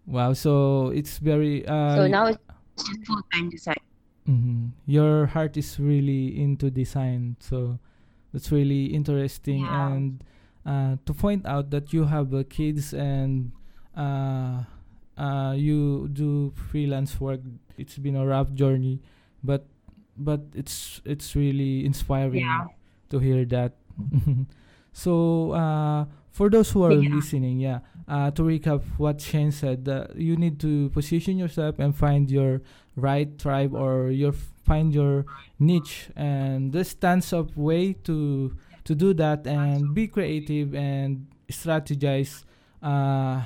Wow. 0.07 0.33
So 0.33 0.89
it's 0.91 1.19
very 1.19 1.67
uh 1.67 1.95
So 1.97 2.07
now 2.09 2.27
it's 2.27 2.39
just 2.79 3.07
full 3.07 3.23
time 3.33 3.51
design. 3.51 3.77
mhm. 4.29 4.73
your 4.87 5.27
heart 5.27 5.57
is 5.57 5.79
really 5.81 6.39
into 6.41 6.71
design. 6.71 7.37
So 7.41 7.79
that's 8.33 8.53
really 8.53 8.87
interesting 8.95 9.67
Yeah. 9.67 9.89
and 9.89 10.25
uh, 10.67 10.97
to 11.07 11.15
point 11.15 11.47
out 11.47 11.71
that 11.71 11.93
you 11.93 12.05
have 12.05 12.35
uh, 12.35 12.45
kids 12.49 12.93
and 12.93 13.53
uh, 13.97 14.65
uh, 15.19 15.53
you 15.57 16.09
do 16.13 16.53
freelance 16.71 17.21
work. 17.21 17.41
It's 17.77 17.99
been 17.99 18.17
a 18.17 18.25
rough 18.27 18.55
journey, 18.55 19.03
but 19.43 19.67
but 20.17 20.41
it's 20.55 21.01
it's 21.05 21.35
really 21.37 21.85
inspiring 21.85 22.47
Yeah. 22.47 22.67
to 23.11 23.19
hear 23.19 23.45
that. 23.47 23.75
so 24.93 25.53
uh, 25.53 26.05
for 26.31 26.51
those 26.51 26.71
who 26.71 26.83
are 26.85 26.95
Yeah. 26.95 27.15
listening, 27.15 27.61
yeah, 27.61 27.81
uh, 28.09 28.31
to 28.33 28.43
recap 28.43 28.83
what 28.97 29.21
Shayne 29.21 29.51
said, 29.53 29.89
uh, 29.89 30.07
you 30.15 30.37
need 30.37 30.59
to 30.61 30.91
position 30.91 31.39
yourself 31.39 31.79
and 31.79 31.95
find 31.95 32.31
your 32.31 32.63
right 32.97 33.39
tribe 33.39 33.75
or 33.75 34.11
your 34.11 34.33
find 34.33 34.93
your 34.95 35.25
niche, 35.59 36.11
and 36.17 36.73
there's 36.73 36.95
tons 36.95 37.33
of 37.33 37.57
way 37.57 37.93
to 38.05 38.53
to 38.85 38.95
do 38.95 39.13
that 39.15 39.47
and 39.47 39.95
be 39.95 40.07
creative 40.09 40.75
and 40.75 41.27
strategize 41.51 42.45
uh, 42.83 43.43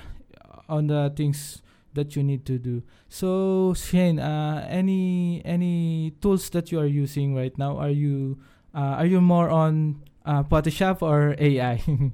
on 0.69 0.87
the 0.87 1.13
things 1.17 1.62
that 1.95 2.17
you 2.17 2.23
need 2.23 2.45
to 2.47 2.59
do. 2.59 2.83
So 3.09 3.75
Shayne, 3.75 4.19
uh, 4.19 4.67
any 4.69 5.43
any 5.45 6.13
tools 6.21 6.51
that 6.51 6.73
you 6.73 6.79
are 6.81 6.87
using 6.87 7.35
right 7.35 7.57
now? 7.59 7.79
Are 7.79 7.91
you 7.93 8.39
uh, 8.75 9.01
are 9.03 9.07
you 9.07 9.21
more 9.21 9.51
on 9.51 10.03
uh, 10.25 10.43
Photoshop 10.45 11.03
or 11.03 11.35
AI? 11.39 11.83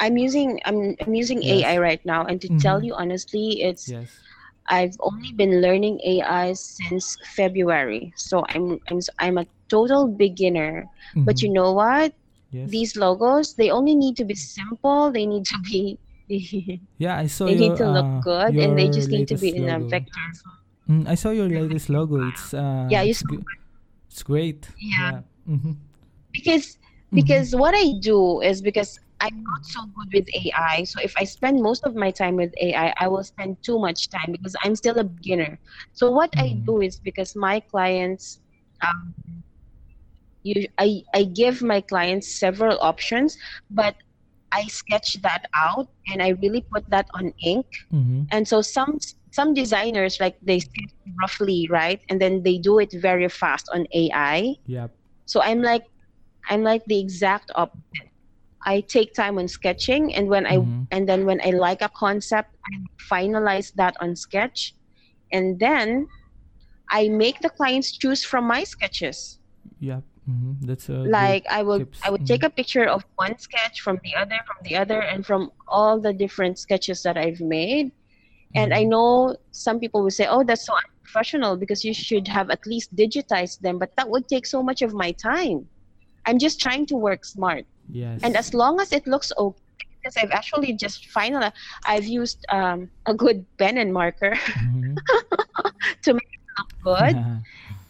I'm 0.00 0.16
using 0.16 0.60
I'm 0.64 0.96
I'm 1.00 1.14
using 1.14 1.42
Yes. 1.42 1.62
AI 1.64 1.78
right 1.78 2.04
now, 2.04 2.24
and 2.24 2.40
to 2.40 2.48
tell 2.50 2.82
Mhm. 2.82 2.84
you 2.84 2.94
honestly, 2.94 3.62
it's 3.62 3.92
yes. 3.92 4.22
I've 4.68 4.96
only 5.00 5.32
been 5.32 5.60
learning 5.60 6.00
AI 6.04 6.52
since 6.54 7.16
February, 7.36 8.12
so 8.16 8.44
I'm 8.48 8.80
I'm 8.88 9.00
I'm 9.18 9.38
a 9.38 9.46
total 9.68 10.08
beginner. 10.08 10.88
But 11.24 11.42
you 11.42 11.50
know 11.52 11.72
what? 11.72 12.14
yes. 12.50 12.70
These 12.70 12.96
logos 12.96 13.54
they 13.54 13.70
only 13.70 13.94
need 13.94 14.16
to 14.18 14.24
be 14.24 14.34
simple. 14.34 15.10
They 15.12 15.26
need 15.26 15.46
to 15.46 15.58
be 15.60 15.98
yeah, 16.98 17.16
I 17.18 17.26
saw 17.26 17.48
they 17.48 17.54
your 17.54 17.72
need 17.72 17.76
to 17.76 17.86
look 17.86 18.08
uh, 18.08 18.22
good, 18.22 18.56
and 18.58 18.78
they 18.78 18.88
just 18.88 19.10
need 19.10 19.28
to 19.28 19.36
be 19.36 19.48
latest 19.48 19.56
in 19.56 19.68
a 19.68 19.80
logo. 19.80 19.88
vector. 19.90 20.30
Mm, 20.88 21.08
I 21.08 21.14
saw 21.16 21.30
your 21.30 21.48
latest 21.48 21.90
logo. 21.90 22.18
It's 22.18 22.54
uh, 22.54 22.88
Yeah, 22.88 23.02
you 23.02 23.14
it's, 23.14 23.22
g- 23.22 23.44
it's 24.10 24.22
great. 24.22 24.70
Yeah, 24.78 25.12
Mm-hmm. 25.48 25.72
because 26.32 26.76
because 27.14 27.54
what 27.54 27.74
I 27.74 27.92
do 28.00 28.40
is 28.40 28.62
because 28.62 28.98
I'm 29.20 29.42
not 29.44 29.64
so 29.64 29.80
good 29.96 30.08
with 30.14 30.26
AI. 30.34 30.84
So 30.84 31.00
if 31.02 31.12
I 31.18 31.24
spend 31.24 31.60
most 31.62 31.84
of 31.84 31.94
my 31.94 32.10
time 32.10 32.36
with 32.36 32.52
AI, 32.60 32.94
I 32.98 33.08
will 33.08 33.24
spend 33.24 33.58
too 33.62 33.78
much 33.78 34.08
time 34.08 34.32
because 34.32 34.56
I'm 34.64 34.76
still 34.76 34.98
a 34.98 35.04
beginner. 35.04 35.58
So 35.92 36.10
what 36.10 36.32
I 36.38 36.54
Mhm. 36.54 36.64
do 36.66 36.80
is 36.80 36.98
because 37.00 37.34
my 37.36 37.60
clients, 37.60 38.40
um, 38.86 39.14
you, 40.42 40.66
I 40.78 41.02
I 41.14 41.24
give 41.24 41.62
my 41.62 41.80
clients 41.80 42.38
several 42.38 42.78
options, 42.80 43.36
but 43.70 43.96
I 44.52 44.66
sketch 44.66 45.14
that 45.22 45.46
out 45.54 45.88
and 46.08 46.22
I 46.22 46.30
really 46.42 46.64
put 46.72 46.88
that 46.90 47.06
on 47.14 47.32
ink. 47.42 47.66
Mm-hmm. 47.92 48.22
And 48.30 48.46
so 48.46 48.62
some 48.62 48.98
some 49.32 49.54
designers 49.54 50.18
like 50.20 50.36
they 50.42 50.58
sketch 50.58 50.90
roughly, 51.20 51.68
right, 51.70 52.00
and 52.08 52.20
then 52.20 52.42
they 52.42 52.58
do 52.58 52.78
it 52.78 52.92
very 52.92 53.28
fast 53.28 53.68
on 53.72 53.86
AI. 53.94 54.54
Yep. 54.66 54.90
So 55.26 55.40
I'm 55.40 55.62
like 55.62 55.84
I'm 56.48 56.62
like 56.62 56.82
the 56.86 56.98
exact 56.98 57.50
opposite. 57.54 58.10
I 58.66 58.80
take 58.80 59.14
time 59.14 59.38
on 59.38 59.48
sketching 59.48 60.14
and 60.14 60.28
when 60.28 60.46
I 60.46 60.56
Mhm. 60.58 60.86
and 60.90 61.08
then 61.08 61.24
when 61.26 61.40
I 61.40 61.50
like 61.50 61.80
a 61.80 61.88
concept, 61.88 62.50
I 62.66 62.74
finalize 63.10 63.72
that 63.74 63.96
on 64.00 64.16
sketch 64.16 64.74
and 65.32 65.58
then 65.60 66.08
I 66.90 67.08
make 67.08 67.40
the 67.40 67.50
clients 67.50 67.92
choose 67.92 68.24
from 68.24 68.44
my 68.46 68.64
sketches. 68.64 69.38
Yep. 69.78 70.02
Mm-hmm. 70.30 70.66
That's 70.66 70.88
Like 70.88 71.44
I 71.50 71.62
will 71.62 71.80
tips. 71.80 72.00
I 72.04 72.10
would 72.10 72.22
Mhm. 72.22 72.26
take 72.32 72.44
a 72.44 72.50
picture 72.50 72.86
of 72.86 73.04
one 73.16 73.36
sketch 73.38 73.80
from 73.80 73.98
the 74.04 74.14
other 74.14 74.38
from 74.46 74.58
the 74.68 74.76
other 74.76 75.00
and 75.02 75.26
from 75.26 75.50
all 75.68 76.00
the 76.00 76.12
different 76.12 76.58
sketches 76.58 77.02
that 77.02 77.16
I've 77.16 77.40
made. 77.40 77.92
And 78.54 78.72
I 78.74 78.82
Mhm. 78.84 78.88
know 78.94 79.36
some 79.52 79.78
people 79.80 80.02
will 80.02 80.10
say, 80.20 80.26
"Oh, 80.26 80.42
that's 80.44 80.66
so 80.66 80.74
unprofessional 80.84 81.56
because 81.56 81.84
you 81.84 81.94
should 81.94 82.26
have 82.28 82.50
at 82.50 82.62
least 82.66 82.94
digitized 82.94 83.58
them," 83.60 83.78
but 83.78 83.90
that 83.96 84.08
would 84.10 84.26
take 84.28 84.46
so 84.46 84.62
much 84.62 84.82
of 84.82 84.92
my 84.94 85.10
time. 85.12 85.68
I'm 86.26 86.38
just 86.38 86.60
trying 86.60 86.86
to 86.86 86.96
work 86.96 87.24
smart. 87.24 87.64
Yes. 87.90 88.20
And 88.24 88.36
as 88.36 88.52
long 88.54 88.80
as 88.80 88.92
it 88.92 89.06
looks 89.06 89.30
okay, 89.38 89.58
because 90.02 90.16
I've 90.16 90.32
actually 90.40 90.72
just 90.74 91.06
finally 91.10 91.50
I've 91.86 92.06
used 92.06 92.38
um, 92.50 92.90
a 93.06 93.14
good 93.14 93.46
pen 93.58 93.78
and 93.78 93.92
marker 93.92 94.34
Mhm. 94.34 94.96
to 96.04 96.10
make 96.14 96.30
it 96.38 96.44
look 96.58 96.70
good. 96.84 97.16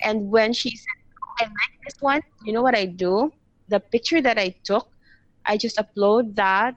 And 0.02 0.30
when 0.30 0.52
she 0.54 0.70
said, 0.70 0.99
"I 1.40 1.44
like 1.44 1.74
this 1.84 1.96
one," 2.00 2.20
you 2.44 2.52
know 2.52 2.62
what 2.62 2.76
I 2.76 2.86
do? 2.86 3.32
The 3.68 3.80
picture 3.80 4.20
that 4.22 4.38
I 4.38 4.56
took, 4.64 4.88
I 5.46 5.56
just 5.56 5.76
upload 5.78 6.36
that 6.36 6.74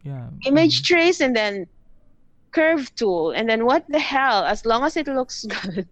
Yeah. 0.05 0.31
image 0.47 0.83
mhm. 0.83 0.85
trace 0.85 1.21
and 1.21 1.37
then 1.37 1.67
curve 2.53 2.95
tool 2.97 3.31
and 3.31 3.49
then 3.49 3.65
what 3.67 3.85
the 3.89 3.99
hell 3.99 4.45
as 4.45 4.65
long 4.65 4.85
as 4.85 4.97
it 4.97 5.07
looks 5.07 5.45
good 5.49 5.89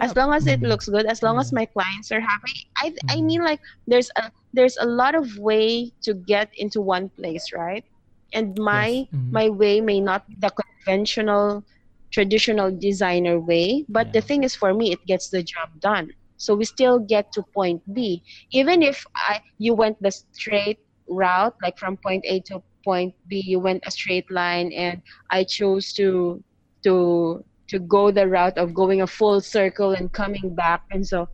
as 0.00 0.14
long 0.16 0.32
as 0.32 0.46
it 0.46 0.62
looks 0.62 0.88
good 0.88 1.06
as 1.06 1.22
long 1.22 1.38
as 1.38 1.52
my 1.52 1.64
clients 1.66 2.10
are 2.10 2.20
happy 2.20 2.52
i 2.78 2.92
i 3.10 3.20
Mhm. 3.20 3.22
mean 3.22 3.42
like 3.44 3.60
there's 3.86 4.10
a 4.16 4.30
there's 4.52 4.76
a 4.80 4.86
lot 4.86 5.14
of 5.14 5.38
way 5.38 5.92
to 6.02 6.14
get 6.14 6.50
into 6.56 6.80
one 6.80 7.08
place 7.10 7.52
right 7.54 7.84
and 8.32 8.56
my 8.58 9.04
Yes. 9.04 9.12
Mhm. 9.12 9.30
my 9.30 9.48
way 9.48 9.80
may 9.80 10.00
not 10.00 10.26
be 10.28 10.36
the 10.38 10.50
conventional 10.50 11.64
traditional 12.12 12.70
designer 12.70 13.40
way 13.40 13.84
but 13.88 14.12
the 14.12 14.20
thing 14.20 14.44
is 14.44 14.54
for 14.54 14.74
me 14.74 14.92
it 14.92 15.04
gets 15.06 15.28
the 15.28 15.42
job 15.42 15.68
done. 15.80 16.10
So 16.36 16.56
we 16.56 16.64
still 16.64 16.98
get 16.98 17.30
to 17.38 17.42
point 17.54 17.80
b. 17.94 18.22
Even 18.50 18.82
if 18.82 19.06
i 19.14 19.40
you 19.58 19.74
went 19.74 20.00
the 20.02 20.10
straight 20.10 20.78
route 21.08 21.54
like 21.62 21.78
from 21.78 21.96
point 21.96 22.24
a 22.26 22.40
to 22.52 22.62
point 22.84 23.14
b 23.28 23.42
you 23.46 23.58
went 23.58 23.82
a 23.86 23.90
straight 23.90 24.28
line 24.30 24.72
and 24.72 25.02
i 25.30 25.44
chose 25.44 25.92
to 25.92 26.42
to 26.82 27.44
to 27.68 27.78
go 27.78 28.10
the 28.10 28.26
route 28.28 28.58
of 28.58 28.74
going 28.74 29.00
a 29.00 29.06
full 29.06 29.40
circle 29.40 29.92
and 29.96 30.12
coming 30.12 30.54
back. 30.54 30.84
And 30.90 31.06
so 31.06 31.28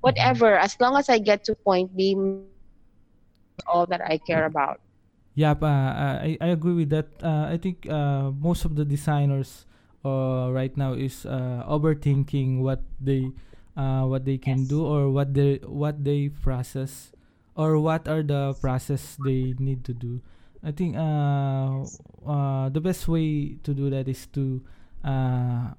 whatever 0.00 0.56
as 0.56 0.76
long 0.80 0.96
as 0.96 1.08
i 1.08 1.18
get 1.18 1.44
to 1.44 1.54
point 1.54 1.94
b 1.96 2.16
all 3.66 3.86
that 3.86 4.00
i 4.04 4.18
care 4.18 4.44
about. 4.44 4.80
Yep, 5.34 5.62
uh, 5.62 5.66
uh, 5.66 6.16
I, 6.26 6.36
I 6.40 6.48
agree 6.52 6.74
with 6.74 6.90
that. 6.90 7.08
Uh, 7.22 7.48
I 7.48 7.56
think 7.56 7.88
uh, 7.88 8.34
most 8.34 8.64
of 8.64 8.74
the 8.74 8.84
designers 8.84 9.64
uh, 10.04 10.50
right 10.52 10.74
now 10.76 10.92
is 10.94 11.26
uh, 11.26 11.64
overthinking 11.68 12.60
what 12.60 12.82
they 13.00 13.32
uh, 13.76 14.04
what 14.04 14.24
they 14.24 14.38
can 14.38 14.66
Yes. 14.66 14.66
do 14.66 14.84
or 14.84 15.10
what 15.10 15.34
they 15.34 15.56
what 15.64 16.04
they 16.04 16.28
process 16.28 17.12
or 17.56 17.78
what 17.78 18.08
are 18.08 18.22
the 18.22 18.54
process 18.60 19.16
they 19.20 19.54
need 19.58 19.84
to 19.84 19.92
do. 19.94 20.20
I 20.62 20.72
think 20.72 20.96
uh, 20.96 21.86
uh, 22.26 22.68
the 22.70 22.80
best 22.80 23.08
way 23.08 23.56
to 23.64 23.74
do 23.74 23.90
that 23.90 24.08
is 24.08 24.26
to 24.34 24.62
uh, 25.04 25.72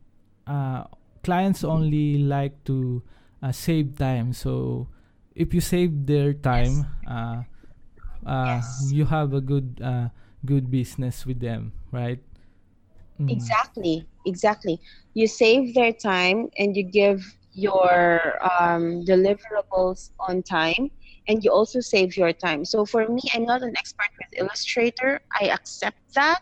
uh, 0.48 0.84
clients 1.24 1.64
only 1.64 2.18
like 2.20 2.64
to 2.66 3.02
uh, 3.42 3.52
save 3.52 3.98
time. 3.98 4.34
So 4.34 4.88
if 5.36 5.54
you 5.54 5.62
save 5.62 6.06
their 6.06 6.34
time, 6.34 6.88
uh, 7.08 7.44
uh, 8.26 8.62
Yes. 8.62 8.94
you 8.94 9.06
have 9.06 9.34
a 9.34 9.42
good 9.42 9.80
uh, 9.84 10.10
good 10.46 10.70
business 10.72 11.26
with 11.26 11.40
them, 11.40 11.74
right? 11.92 12.20
Mm. 13.20 13.56
Exactly, 13.56 14.08
exactly. 14.26 14.80
You 15.14 15.28
save 15.28 15.74
their 15.74 15.94
time 15.94 16.50
and 16.58 16.76
you 16.76 16.84
give 16.84 17.24
your 17.54 18.40
um, 18.60 19.04
deliverables 19.06 20.12
on 20.20 20.42
time, 20.44 20.90
and 21.28 21.44
you 21.44 21.52
also 21.52 21.80
save 21.80 22.16
your 22.16 22.32
time. 22.32 22.64
So 22.66 22.86
for 22.86 23.08
me, 23.08 23.22
I'm 23.34 23.46
not 23.46 23.62
an 23.62 23.76
expert 23.78 24.08
with 24.18 24.40
Illustrator. 24.40 25.20
I 25.40 25.46
accept 25.48 26.00
that. 26.16 26.40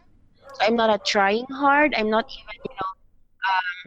I'm 0.61 0.75
not 0.75 0.89
a 0.89 0.99
trying 1.05 1.45
hard. 1.51 1.93
I'm 1.95 2.09
not 2.09 2.25
even, 2.25 2.61
you 2.65 2.75
know, 2.75 3.51
um, 3.53 3.77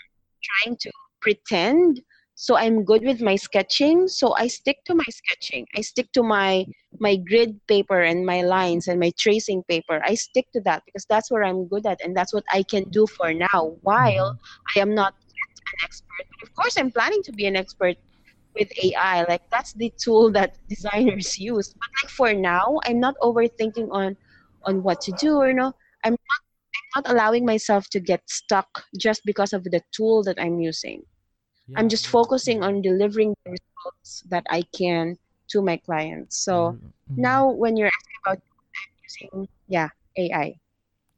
trying 0.43 0.77
to 0.77 0.91
pretend. 1.21 2.01
So 2.43 2.57
I'm 2.57 2.83
good 2.83 3.05
with 3.05 3.23
my 3.23 3.37
sketching. 3.37 4.09
So 4.09 4.35
I 4.35 4.49
stick 4.49 4.79
to 4.87 4.97
my 4.97 5.07
sketching. 5.09 5.65
I 5.77 5.81
stick 5.81 6.11
to 6.15 6.25
my 6.25 6.67
my 6.99 7.15
grid 7.15 7.61
paper 7.69 8.03
and 8.03 8.27
my 8.27 8.43
lines 8.43 8.89
and 8.89 8.99
my 8.99 9.13
tracing 9.17 9.63
paper. 9.71 10.03
I 10.05 10.17
stick 10.17 10.51
to 10.55 10.61
that 10.63 10.83
because 10.85 11.07
that's 11.09 11.31
where 11.31 11.45
I'm 11.45 11.69
good 11.69 11.87
at 11.87 12.03
and 12.03 12.17
that's 12.17 12.35
what 12.35 12.43
I 12.53 12.65
can 12.65 12.83
do 12.91 13.07
for 13.07 13.33
now. 13.33 13.79
While. 13.83 14.37
I 14.75 14.81
am 14.81 14.93
not 14.93 15.15
an 15.15 15.79
expert, 15.85 16.27
but 16.35 16.49
of 16.49 16.53
course 16.57 16.77
I'm 16.77 16.91
planning 16.91 17.23
to 17.31 17.33
be 17.33 17.47
an 17.47 17.55
expert 17.55 17.97
with 18.59 18.73
AI. 18.83 19.23
Like 19.29 19.43
that's 19.53 19.73
the 19.75 19.93
tool 20.03 20.33
that 20.33 20.59
designers 20.69 21.39
use. 21.39 21.73
But 21.73 21.91
like 22.03 22.11
for 22.11 22.35
now, 22.35 22.81
I'm 22.87 22.99
not 22.99 23.15
overthinking 23.23 23.87
on 23.93 24.17
on 24.65 24.83
what 24.83 25.01
to 25.03 25.13
do. 25.13 25.47
You 25.47 25.55
know, 25.55 25.73
I'm 26.03 26.19
not 26.19 26.41
I'm 26.75 27.05
not 27.05 27.13
allowing 27.15 27.47
myself 27.47 27.89
to 27.91 28.01
get 28.01 28.29
stuck 28.29 28.83
just 28.99 29.23
because 29.25 29.53
of 29.53 29.63
the 29.63 29.81
tool 29.95 30.25
that 30.25 30.43
I'm 30.43 30.59
using. 30.59 31.07
I'm 31.75 31.89
just 31.89 32.07
focusing 32.09 32.63
on 32.63 32.83
delivering 32.83 33.35
the 33.45 33.53
results 33.53 34.23
that 34.29 34.45
I 34.51 34.63
can 34.77 35.19
to 35.51 35.63
my 35.63 35.77
clients. 35.79 36.39
So 36.39 36.79
mhm. 37.11 37.17
now 37.17 37.51
when 37.51 37.77
you're 37.77 37.89
asking 37.89 38.19
about 38.27 38.43
using 39.05 39.49
yeah, 39.69 39.91
AI 40.19 40.61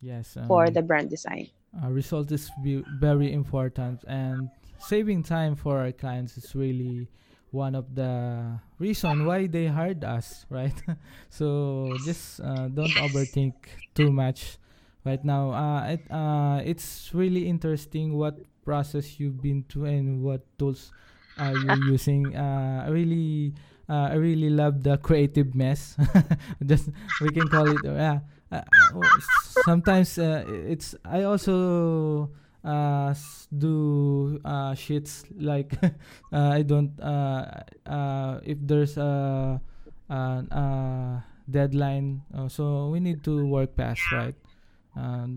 Yes. 0.00 0.36
for 0.46 0.70
Um, 0.70 0.70
the 0.70 0.82
brand 0.82 1.10
design. 1.10 1.50
uh, 1.82 1.90
result 1.90 2.30
is 2.32 2.50
ve- 2.62 2.84
very 2.88 3.32
important 3.32 4.04
and 4.06 4.50
saving 4.78 5.22
time 5.22 5.54
for 5.56 5.78
our 5.80 5.92
clients 5.92 6.36
is 6.36 6.54
really 6.54 7.08
one 7.50 7.74
of 7.74 7.94
the 7.94 8.60
reason 8.78 9.24
why 9.24 9.46
they 9.46 9.66
hired 9.66 10.04
us 10.04 10.46
right 10.50 10.82
so 11.30 11.98
just 12.02 12.40
uh, 12.40 12.68
don't 12.68 12.94
overthink 12.96 13.54
too 13.94 14.10
much 14.12 14.58
right 15.04 15.24
now 15.24 15.52
uh, 15.52 15.86
it, 15.86 16.10
uh, 16.10 16.60
it's 16.64 17.14
really 17.14 17.48
interesting 17.48 18.14
what 18.14 18.38
process 18.64 19.20
you've 19.20 19.40
been 19.40 19.64
through 19.68 19.86
and 19.86 20.22
what 20.22 20.42
tools 20.58 20.92
are 21.36 21.54
you 21.54 21.74
using. 21.94 22.34
Uh, 22.36 22.84
i 22.86 22.88
really 22.90 23.54
uh, 23.88 24.08
i 24.10 24.14
really 24.14 24.50
love 24.50 24.82
the 24.82 24.96
creative 24.98 25.54
mess. 25.54 25.96
Just 26.64 26.90
we 27.20 27.30
can 27.30 27.48
call 27.48 27.68
it 27.68 27.84
yeah. 27.84 28.20
Uh, 28.52 28.62
uh, 28.94 29.20
sometimes 29.20 30.18
uh, 30.18 30.44
it's 30.46 30.94
i 31.04 31.22
also 31.24 32.30
uh 32.64 33.12
do 33.58 34.40
uh 34.44 34.72
shits 34.72 35.24
like 35.36 35.74
uh, 36.32 36.50
i 36.54 36.62
don't 36.62 36.96
uh 37.00 37.44
uh 37.86 38.40
if 38.44 38.56
there's 38.62 38.96
a 38.96 39.60
uh 40.08 41.20
deadline 41.50 42.22
uh, 42.32 42.48
so 42.48 42.88
we 42.88 43.00
need 43.00 43.22
to 43.24 43.46
work 43.46 43.74
fast 43.76 44.12
right? 44.12 44.34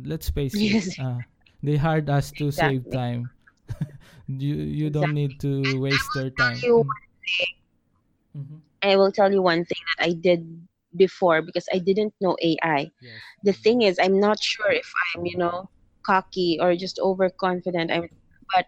Let's 0.06 0.30
face 0.30 0.62
it 0.62 0.72
Yes, 0.72 0.96
uh 0.98 1.22
they 1.67 1.75
hired 1.75 2.10
us 2.10 2.32
to 2.39 2.49
save 2.51 2.88
time 2.95 3.27
you 4.27 4.56
you 4.56 4.88
don't 4.89 5.12
Exactly. 5.12 5.27
need 5.27 5.34
to 5.43 5.80
waste 5.84 6.10
their 6.15 6.32
time 6.32 6.56
mm. 6.63 6.86
mm-hmm. 8.36 8.58
I 8.84 8.95
will 8.95 9.12
tell 9.12 9.32
you 9.32 9.41
one 9.41 9.65
thing 9.65 9.84
that 9.89 10.06
I 10.06 10.13
did 10.13 10.45
before 10.95 11.41
because 11.41 11.67
I 11.73 11.80
didn't 11.80 12.13
know 12.21 12.38
AI. 12.41 12.91
yes 13.01 13.21
The 13.43 13.51
mm. 13.51 13.63
thing 13.63 13.82
is 13.82 13.99
I'm 13.99 14.19
not 14.19 14.41
sure 14.41 14.71
if 14.71 14.89
I'm, 15.15 15.25
you 15.25 15.38
know, 15.38 15.69
cocky 16.06 16.58
or 16.62 16.75
just 16.75 16.99
overconfident. 16.99 17.91
I'm 17.91 18.10
but 18.56 18.65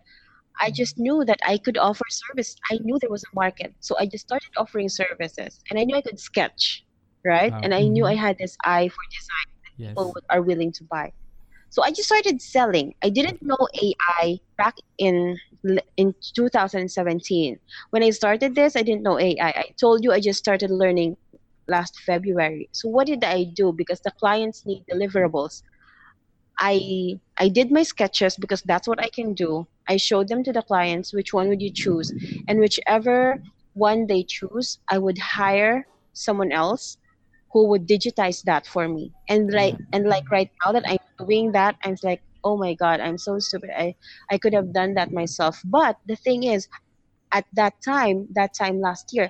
I 0.59 0.69
Mm. 0.69 0.75
just 0.75 0.97
knew 0.99 1.23
that 1.25 1.39
I 1.45 1.57
could 1.57 1.77
offer 1.77 2.05
service. 2.09 2.55
I 2.71 2.79
knew 2.83 2.99
there 2.99 3.09
was 3.09 3.23
a 3.23 3.33
market. 3.35 3.73
So 3.79 3.95
I 3.99 4.05
just 4.07 4.25
started 4.27 4.51
offering 4.57 4.89
services 4.89 5.59
and 5.69 5.79
I 5.79 5.83
knew 5.85 5.95
I 5.95 6.01
could 6.01 6.19
sketch, 6.19 6.85
right? 7.25 7.53
wow 7.53 7.62
And 7.63 7.73
I 7.73 7.83
knew 7.88 8.05
I 8.05 8.15
mm-hmm. 8.15 8.25
had 8.27 8.38
this 8.38 8.57
eye 8.65 8.89
for 8.89 9.03
design 9.17 9.47
that 9.63 9.73
people 9.79 10.12
would, 10.13 10.25
are 10.29 10.41
willing 10.41 10.71
to 10.73 10.83
buy. 10.83 11.13
So 11.69 11.84
I 11.84 11.91
just 11.91 12.08
started 12.10 12.41
selling. 12.41 12.93
I 13.03 13.10
didn't 13.10 13.41
know 13.41 13.58
AI 13.84 14.39
back 14.58 14.75
in 14.97 15.38
in 15.97 16.13
2017. 16.36 17.60
When 17.91 18.03
I 18.03 18.10
started 18.12 18.55
this, 18.55 18.75
I 18.75 18.82
didn't 18.84 19.03
know 19.03 19.19
AI. 19.19 19.47
I 19.47 19.51
I 19.51 19.65
told 19.79 20.03
you 20.03 20.12
I 20.12 20.19
just 20.19 20.39
started 20.39 20.71
learning 20.71 21.17
last 21.67 21.99
February. 22.05 22.69
So 22.73 22.89
what 22.89 23.08
did 23.08 23.23
I 23.23 23.45
do? 23.45 23.73
Because 23.73 24.01
the 24.01 24.12
clients 24.19 24.65
need 24.65 24.84
deliverables. 24.91 25.62
I 26.60 27.19
I 27.38 27.49
did 27.49 27.71
my 27.71 27.84
sketches 27.84 28.36
because 28.38 28.62
that's 28.63 28.88
what 28.88 29.01
I 29.01 29.10
can 29.10 29.34
do. 29.34 29.67
I 29.88 29.97
showed 29.97 30.27
them 30.27 30.43
to 30.43 30.53
the 30.53 30.62
clients 30.62 31.13
which 31.13 31.34
one 31.34 31.47
would 31.49 31.62
you 31.62 31.71
choose 31.73 32.12
and 32.47 32.60
whichever 32.60 33.41
one 33.73 34.08
they 34.08 34.23
choose, 34.23 34.77
I 34.89 34.97
would 34.99 35.17
hire 35.17 35.88
someone 36.13 36.51
else 36.51 36.97
who 37.53 37.67
would 37.69 37.88
digitize 37.88 38.43
that 38.43 38.67
for 38.67 38.88
me. 38.88 39.13
And 39.29 39.51
like 39.51 39.75
and 39.93 40.08
like 40.08 40.29
right 40.32 40.51
now 40.65 40.73
that 40.73 40.84
I'm 40.88 40.99
doing 41.19 41.51
that, 41.53 41.75
I'm 41.84 41.95
like, 42.03 42.21
"Oh 42.43 42.58
my 42.58 42.73
god, 42.73 42.99
I'm 42.99 43.17
so 43.17 43.39
stupid. 43.39 43.69
I 43.75 43.95
I 44.32 44.38
could 44.38 44.53
have 44.53 44.73
done 44.73 44.93
that 44.95 45.12
myself." 45.12 45.60
But 45.65 45.97
the 46.08 46.15
thing 46.15 46.43
is, 46.43 46.67
at 47.32 47.45
that 47.53 47.82
time, 47.84 48.27
that 48.34 48.53
time 48.53 48.79
last 48.82 49.13
year, 49.13 49.29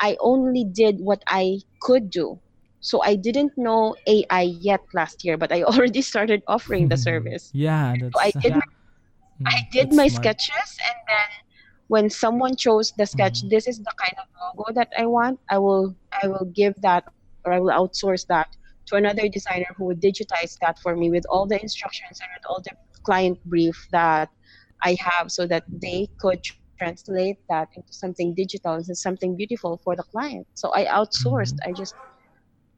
I 0.00 0.16
only 0.20 0.64
did 0.64 1.00
what 1.00 1.22
I 1.28 1.60
could 1.80 2.10
do. 2.10 2.40
So 2.80 3.02
I 3.02 3.16
didn't 3.16 3.52
know 3.56 3.96
AI 4.06 4.42
yet 4.60 4.80
last 4.94 5.24
year, 5.24 5.36
but 5.36 5.52
I 5.52 5.62
already 5.70 6.02
started 6.02 6.42
offering 6.48 6.88
the 6.88 6.96
service. 7.08 7.52
yeah 7.52 7.96
So 8.14 8.20
I 8.20 8.32
that's 8.32 8.36
did 8.42 8.54
my, 8.54 8.66
I 9.46 9.56
mm, 9.56 9.66
did 9.72 9.92
that's 9.92 9.96
my 9.96 10.08
smart 10.08 10.38
sketches 10.40 10.78
and 10.86 10.96
then 11.08 11.28
when 11.88 12.08
someone 12.10 12.56
chose 12.56 12.92
the 12.96 13.06
sketch, 13.06 13.40
mm-hmm. 13.40 13.48
this 13.48 13.66
is 13.66 13.78
the 13.78 13.92
kind 13.98 14.14
of 14.20 14.26
logo 14.40 14.72
that 14.74 14.92
I 14.98 15.06
want, 15.06 15.40
I 15.50 15.58
will 15.58 15.96
I 16.22 16.28
will 16.28 16.46
give 16.54 16.74
that 16.82 17.04
or 17.44 17.52
I 17.52 17.60
will 17.60 17.72
outsource 17.72 18.26
that 18.28 18.56
to 18.90 18.96
another 18.96 19.28
designer 19.28 19.66
who 19.76 19.84
would 19.86 20.00
digitize 20.02 20.58
that 20.60 20.78
for 20.78 20.94
me 20.96 21.10
with 21.10 21.24
all 21.30 21.46
the 21.46 21.60
instructions 21.62 22.20
and 22.20 22.28
with 22.36 22.44
all 22.48 22.60
the 22.62 22.74
client 23.02 23.38
brief 23.44 23.76
that 23.92 24.28
I 24.82 24.96
have 25.00 25.30
so 25.32 25.46
that 25.46 25.64
they 25.68 26.08
could 26.20 26.42
translate 26.78 27.36
that 27.48 27.68
into 27.76 27.92
something 27.92 28.34
digital 28.34 28.74
and 28.74 28.84
something 28.96 29.36
beautiful 29.36 29.80
for 29.84 29.94
the 29.96 30.02
client. 30.02 30.46
So 30.54 30.72
I 30.74 30.84
outsourced. 30.86 31.56
Mm-hmm. 31.60 31.70
I 31.70 31.72
just 31.72 31.94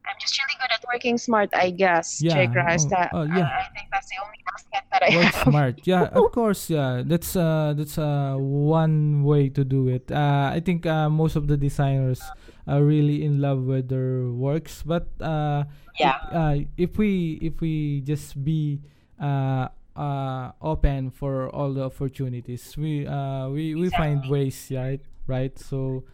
I'm 0.04 0.18
just 0.20 0.34
really 0.36 0.58
good 0.58 0.72
at 0.74 0.82
working 0.92 1.16
smart, 1.16 1.50
I 1.54 1.70
guess, 1.70 2.20
Yeah. 2.20 2.46
Christ. 2.50 2.88
Oh, 2.90 2.96
That 2.98 3.10
oh, 3.14 3.22
yeah. 3.22 3.46
I 3.46 3.70
think 3.70 3.86
that's 3.92 4.08
the 4.10 4.18
only 4.18 4.40
asset 4.50 4.84
that 4.90 5.02
I 5.06 5.10
Work 5.16 5.24
have. 5.32 5.44
smart. 5.46 5.74
Yeah, 5.86 6.02
of 6.10 6.32
course. 6.38 6.68
Yeah, 6.68 7.02
that's 7.06 7.36
uh 7.36 7.72
that's 7.78 7.96
uh 7.98 8.34
one 8.36 9.22
way 9.22 9.48
to 9.54 9.62
do 9.64 9.86
it. 9.88 10.10
Uh, 10.10 10.50
I 10.52 10.60
think 10.60 10.86
uh, 10.86 11.08
most 11.08 11.36
of 11.36 11.46
the 11.46 11.56
designers 11.56 12.20
are 12.66 12.82
really 12.82 13.24
in 13.24 13.40
love 13.40 13.64
with 13.64 13.88
their 13.88 14.30
works, 14.30 14.82
but 14.84 15.08
uh, 15.20 15.64
if, 15.94 16.00
yeah, 16.00 16.16
uh, 16.30 16.56
if 16.76 16.98
we 16.98 17.38
if 17.42 17.60
we 17.60 18.00
just 18.02 18.42
be 18.42 18.80
uh 19.20 19.68
uh 19.96 20.50
open 20.62 21.10
for 21.10 21.50
all 21.50 21.72
the 21.72 21.84
opportunities, 21.84 22.76
we 22.76 23.06
uh 23.06 23.48
we 23.48 23.74
we 23.74 23.90
find 23.90 24.24
ways, 24.30 24.70
right? 24.70 25.00
Right. 25.26 25.58
So. 25.58 26.04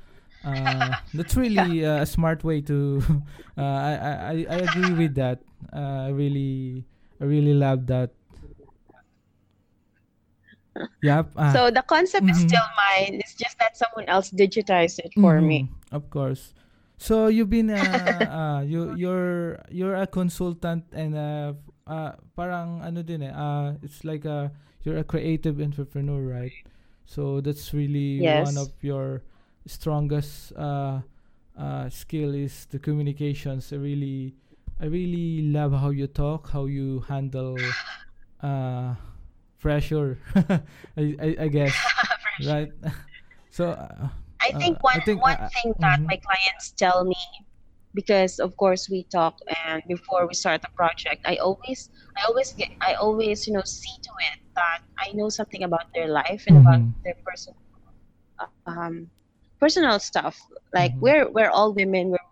Uh, 0.44 0.94
that's 1.14 1.34
really 1.34 1.84
uh, 1.84 2.02
a 2.02 2.06
smart 2.06 2.44
way 2.44 2.60
to. 2.62 3.02
Uh, 3.58 3.62
I, 3.62 3.90
I 3.90 4.12
I 4.14 4.34
I 4.54 4.58
agree 4.70 4.94
with 4.94 5.14
that. 5.18 5.42
Uh, 5.74 6.06
I 6.06 6.10
really 6.14 6.86
I 7.20 7.24
really 7.24 7.54
love 7.54 7.90
that. 7.90 8.14
Yep. 11.02 11.32
Uh, 11.36 11.52
So 11.52 11.70
the 11.70 11.82
concept 11.82 12.28
is 12.30 12.38
mm-hmm. 12.38 12.48
still 12.48 12.68
mine. 12.76 13.20
It's 13.22 13.34
just 13.34 13.58
that 13.58 13.76
someone 13.76 14.06
else 14.08 14.30
digitized 14.30 14.98
it 15.00 15.12
for 15.20 15.38
Mm-hmm. 15.38 15.46
me. 15.46 15.58
Of 15.92 16.10
course. 16.10 16.54
So 16.98 17.28
you've 17.28 17.50
been 17.50 17.70
uh, 17.70 17.78
uh 18.30 18.60
you 18.66 18.92
you're 18.98 19.62
you're 19.70 19.94
a 19.94 20.06
consultant 20.06 20.84
and 20.92 21.14
uh, 21.14 21.54
uh 21.86 22.12
parang 22.34 22.82
ano 22.82 23.02
din 23.06 23.22
eh 23.22 23.32
uh 23.32 23.78
it's 23.82 24.02
like 24.02 24.26
a 24.26 24.50
you're 24.82 24.98
a 24.98 25.06
creative 25.06 25.60
entrepreneur 25.62 26.18
right? 26.18 26.54
So 27.06 27.40
that's 27.40 27.72
really 27.72 28.26
one 28.26 28.58
of 28.58 28.74
your 28.82 29.22
strongest 29.66 30.52
uh 30.58 31.00
uh 31.56 31.86
skill 31.88 32.34
is 32.34 32.66
the 32.70 32.78
communications. 32.82 33.70
I 33.72 33.78
really 33.78 34.34
I 34.82 34.86
really 34.86 35.42
love 35.50 35.72
how 35.74 35.90
you 35.90 36.06
talk, 36.10 36.50
how 36.50 36.66
you 36.66 37.06
handle 37.06 37.56
uh 38.42 38.94
pressure. 39.60 40.18
I, 40.96 41.16
I 41.20 41.36
I 41.40 41.48
guess 41.48 41.74
right. 42.46 42.70
so 43.50 43.70
uh, 43.70 44.08
I 44.40 44.50
uh, 44.54 44.58
think 44.58 44.78
I 44.78 44.80
one 44.80 45.00
think 45.02 45.22
one 45.22 45.36
uh, 45.36 45.48
thing 45.48 45.74
that 45.80 45.98
mm-hmm. 45.98 46.06
my 46.06 46.18
clients 46.22 46.72
tell 46.72 47.04
me 47.04 47.16
because 47.94 48.38
of 48.38 48.56
course 48.56 48.88
we 48.90 49.04
talk 49.10 49.34
and 49.66 49.82
before 49.88 50.26
we 50.26 50.34
start 50.34 50.62
the 50.62 50.68
project, 50.76 51.22
I 51.26 51.36
always 51.36 51.90
I 52.16 52.26
always 52.28 52.52
get 52.52 52.70
I 52.80 52.94
always 52.94 53.46
you 53.46 53.52
know 53.54 53.62
see 53.64 53.96
to 54.02 54.12
it 54.32 54.38
that 54.54 54.80
I 54.98 55.12
know 55.14 55.28
something 55.28 55.62
about 55.64 55.92
their 55.94 56.08
life 56.08 56.44
and 56.46 56.58
about 56.58 56.80
Mhm. 56.80 56.94
their 57.04 57.16
personal 57.24 57.58
um, 58.66 59.10
personal 59.60 59.98
stuff. 59.98 60.38
Like 60.74 60.92
Mhm. 60.94 61.00
we're 61.00 61.28
we're 61.30 61.50
all 61.50 61.72
women, 61.74 62.10
we're 62.10 62.27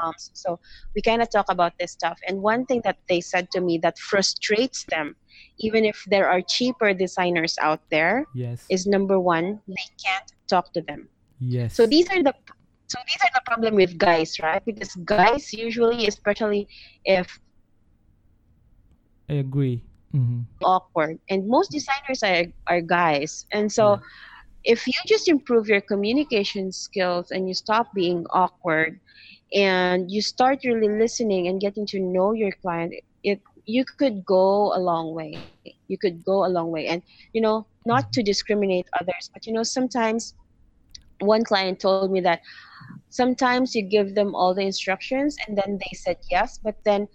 moms, 0.00 0.30
so 0.34 0.58
we 0.94 1.02
kind 1.02 1.22
of 1.22 1.30
talk 1.30 1.46
about 1.48 1.72
this 1.78 1.92
stuff. 1.92 2.18
And 2.28 2.42
one 2.42 2.64
thing 2.66 2.80
that 2.84 2.98
they 3.08 3.20
said 3.20 3.50
to 3.52 3.60
me 3.60 3.78
that 3.82 3.98
frustrates 3.98 4.84
them, 4.90 5.16
even 5.58 5.84
if 5.84 6.02
there 6.06 6.28
are 6.28 6.40
cheaper 6.40 6.92
designers 6.94 7.56
out 7.60 7.80
there, 7.90 8.26
Yes. 8.34 8.66
is 8.70 8.86
number 8.86 9.18
one, 9.20 9.60
they 9.66 9.88
can't 10.04 10.28
talk 10.48 10.72
to 10.74 10.82
them. 10.82 11.08
yes. 11.40 11.74
So 11.74 11.86
these 11.86 12.08
are 12.10 12.22
the 12.22 12.34
so 12.88 12.98
these 13.08 13.22
are 13.24 13.32
the 13.34 13.42
problem 13.46 13.74
with 13.74 13.96
guys, 13.98 14.36
right? 14.42 14.62
Because 14.64 14.94
guys 15.04 15.52
usually, 15.52 16.06
especially 16.06 16.68
if 17.04 17.40
I 19.28 19.34
agree. 19.34 19.82
Mm-hmm. 20.14 20.40
awkward, 20.62 21.18
and 21.30 21.48
most 21.48 21.70
designers 21.70 22.22
are 22.22 22.44
are 22.68 22.80
guys, 22.80 23.46
and 23.52 23.70
so. 23.72 24.00
if 24.64 24.86
you 24.86 24.94
just 25.08 25.26
improve 25.26 25.66
your 25.66 25.80
communication 25.80 26.70
skills 26.70 27.32
and 27.32 27.48
you 27.48 27.54
stop 27.54 27.90
being 27.98 28.22
awkward 28.30 29.00
and 29.54 30.10
you 30.10 30.22
start 30.22 30.60
really 30.64 30.88
listening 30.88 31.48
and 31.48 31.60
getting 31.60 31.86
to 31.86 32.00
know 32.00 32.32
your 32.32 32.52
client 32.62 32.92
it 33.22 33.40
you 33.64 33.84
could 33.84 34.24
go 34.24 34.74
a 34.74 34.80
long 34.80 35.14
way. 35.14 35.38
You 35.86 35.96
could 35.96 36.24
go 36.24 36.44
a 36.44 36.48
long 36.48 36.70
way. 36.72 36.86
And 36.88 37.02
you 37.32 37.40
know 37.40 37.66
not 37.86 38.12
to 38.12 38.22
discriminate 38.22 38.86
others 39.00 39.30
but 39.32 39.46
you 39.46 39.52
know 39.52 39.62
sometimes 39.62 40.34
one 41.20 41.44
client 41.44 41.80
told 41.80 42.10
me 42.10 42.20
that 42.20 42.40
sometimes 43.08 43.74
you 43.74 43.82
give 43.82 44.14
them 44.14 44.34
all 44.34 44.54
the 44.54 44.62
instructions 44.62 45.36
and 45.46 45.56
then 45.56 45.78
they 45.78 45.96
said 45.96 46.16
yes 46.30 46.58
but 46.62 46.76
then 46.84 47.06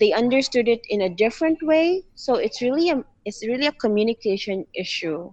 they 0.00 0.12
understood 0.12 0.68
it 0.68 0.80
in 0.88 1.02
a 1.02 1.08
different 1.08 1.58
way. 1.62 2.02
So 2.14 2.36
it's 2.36 2.62
really 2.62 2.90
a 2.90 3.04
it's 3.24 3.46
really 3.46 3.66
a 3.66 3.72
communication 3.72 4.66
issue 4.74 5.32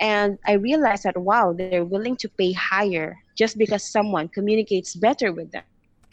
and 0.00 0.38
I 0.46 0.52
realized 0.54 1.04
that 1.04 1.16
wow, 1.16 1.52
they're 1.52 1.84
willing 1.84 2.16
to 2.16 2.28
pay 2.28 2.52
higher 2.52 3.16
just 3.36 3.58
because 3.58 3.82
someone 3.82 4.28
communicates 4.28 4.94
better 4.94 5.32
with 5.32 5.50
them. 5.52 5.64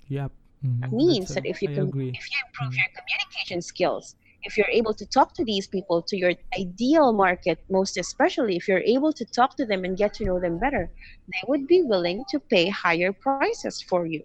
Yep. 0.07 0.31
Mhm. 0.65 0.79
That 0.81 0.91
means 0.91 1.19
That's 1.19 1.31
a- 1.31 1.33
that 1.41 1.45
if 1.49 1.61
you 1.61 1.69
com- 1.69 1.89
if 1.89 2.23
you 2.31 2.37
improve 2.45 2.71
Mhm. 2.73 2.77
your 2.77 2.89
communication 2.97 3.61
skills, 3.61 4.15
if 4.43 4.57
you're 4.57 4.69
able 4.73 4.93
to 4.93 5.05
talk 5.05 5.33
to 5.37 5.43
these 5.45 5.67
people 5.67 6.01
to 6.09 6.17
your 6.17 6.33
ideal 6.57 7.13
market, 7.13 7.59
most 7.69 7.97
especially 7.97 8.55
if 8.57 8.67
you're 8.67 8.85
able 8.85 9.13
to 9.13 9.25
talk 9.25 9.55
to 9.57 9.65
them 9.65 9.85
and 9.85 9.97
get 9.97 10.13
to 10.15 10.25
know 10.25 10.39
them 10.39 10.57
better, 10.59 10.89
they 11.31 11.41
would 11.47 11.65
be 11.67 11.81
willing 11.81 12.23
to 12.29 12.39
pay 12.39 12.69
higher 12.69 13.13
prices 13.13 13.81
for 13.81 14.05
you. 14.05 14.23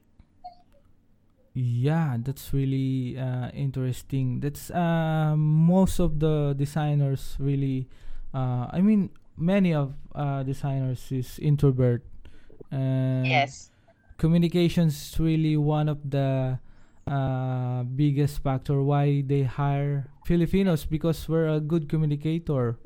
Yeah, 1.56 2.16
that's 2.20 2.52
really 2.52 3.16
uh, 3.16 3.48
interesting. 3.56 4.40
That's 4.40 4.68
uh, 4.70 5.34
most 5.36 6.00
of 6.00 6.20
the 6.20 6.52
designers 6.56 7.36
really. 7.40 7.88
Uh, 8.34 8.68
I 8.68 8.80
mean, 8.84 9.08
many 9.36 9.74
of 9.74 9.94
uh, 10.14 10.42
designers 10.42 11.10
is 11.12 11.38
introvert, 11.38 12.04
and 12.70 13.44
Yes. 13.44 13.70
communications 14.18 14.94
is 15.14 15.20
really 15.20 15.56
one 15.56 15.88
of 15.88 15.98
the 16.10 16.58
uh, 17.06 17.82
biggest 17.84 18.42
factor 18.42 18.82
why 18.82 19.22
they 19.26 19.42
hire 19.44 20.10
Filipinos 20.24 20.84
because 20.86 21.28
we're 21.28 21.48
a 21.48 21.60
good 21.60 21.88
communicator, 21.88 22.78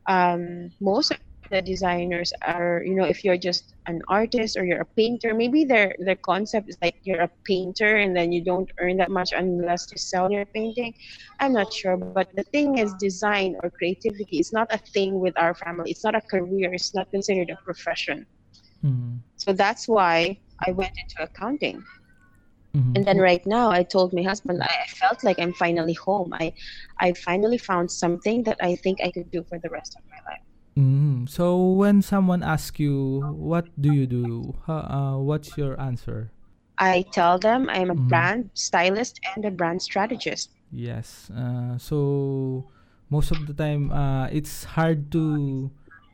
Um, 0.09 0.71
most 0.81 1.11
of 1.13 1.19
the 1.51 1.63
designers 1.63 2.33
are, 2.45 2.83
you 2.85 2.95
know, 2.95 3.05
if 3.05 3.25
you're 3.25 3.37
just 3.39 3.75
an 3.87 4.01
artist 4.09 4.57
or 4.57 4.65
you're 4.65 4.81
a 4.81 4.93
painter, 4.97 5.35
maybe 5.35 5.65
their 5.65 5.95
their 6.05 6.17
concept 6.25 6.69
is 6.69 6.77
like 6.83 6.97
you're 7.05 7.21
a 7.23 7.31
painter 7.47 7.97
and 7.97 8.17
then 8.17 8.33
you 8.33 8.45
don't 8.45 8.71
earn 8.81 8.97
that 8.99 9.11
much 9.11 9.31
unless 9.35 9.87
you 9.93 9.99
sell 9.99 10.31
your 10.31 10.47
painting. 10.47 10.93
I'm 11.41 11.53
not 11.55 11.73
sure, 11.73 11.97
but 11.97 12.19
the 12.25 12.33
thing 12.37 12.67
is, 12.69 12.83
design 12.85 13.45
or 13.53 13.61
creativity 13.71 14.29
is 14.39 14.43
not 14.45 14.59
a 14.63 14.69
thing 14.79 15.21
with 15.21 15.35
our 15.39 15.55
family. 15.55 15.91
It's 15.91 16.05
not 16.05 16.15
a 16.15 16.21
career. 16.23 16.73
It's 16.73 16.95
not 16.95 17.11
considered 17.11 17.51
a 17.51 17.57
profession. 17.65 18.27
Mhm, 18.83 19.23
So 19.37 19.53
that's 19.53 19.89
why 19.89 20.39
I 20.67 20.73
went 20.73 20.93
into 20.99 21.23
accounting. 21.25 21.85
mhm. 22.75 22.97
And 22.97 23.05
then 23.07 23.19
right 23.19 23.45
now, 23.47 23.71
I 23.71 23.83
told 23.85 24.13
my 24.15 24.23
husband 24.23 24.63
I 24.63 24.67
I 24.67 24.87
felt 24.89 25.25
like 25.25 25.39
I'm 25.41 25.53
finally 25.55 25.95
home. 25.95 26.33
I, 26.35 26.53
I 27.01 27.13
finally 27.15 27.59
found 27.59 27.91
something 27.91 28.45
that 28.45 28.59
I 28.63 28.77
think 28.77 28.99
I 29.03 29.11
could 29.13 29.31
do 29.31 29.45
for 29.49 29.59
the 29.61 29.71
rest 29.71 29.97
of 29.97 30.05
my 30.11 30.19
life. 30.33 30.46
Mhm. 30.77 31.29
So 31.29 31.73
when 31.73 32.03
someone 32.03 32.43
asks 32.43 32.79
you, 32.79 32.95
"What 33.35 33.73
do 33.81 33.89
you 33.89 34.07
do?" 34.07 34.55
How, 34.67 34.79
uh, 34.87 35.17
what's 35.19 35.57
your 35.57 35.79
answer? 35.81 36.31
I 36.79 37.05
tell 37.13 37.39
them 37.39 37.69
I'm 37.69 37.91
a 37.91 37.95
Mhm. 37.95 38.07
brand 38.09 38.49
stylist 38.55 39.21
and 39.35 39.45
a 39.45 39.51
brand 39.51 39.83
strategist. 39.83 40.49
Yes. 40.71 41.31
Uh, 41.31 41.79
so 41.79 42.67
most 43.11 43.31
of 43.31 43.47
the 43.47 43.55
time, 43.55 43.91
uh, 43.93 44.27
it's 44.29 44.65
hard 44.65 45.11
to 45.13 45.71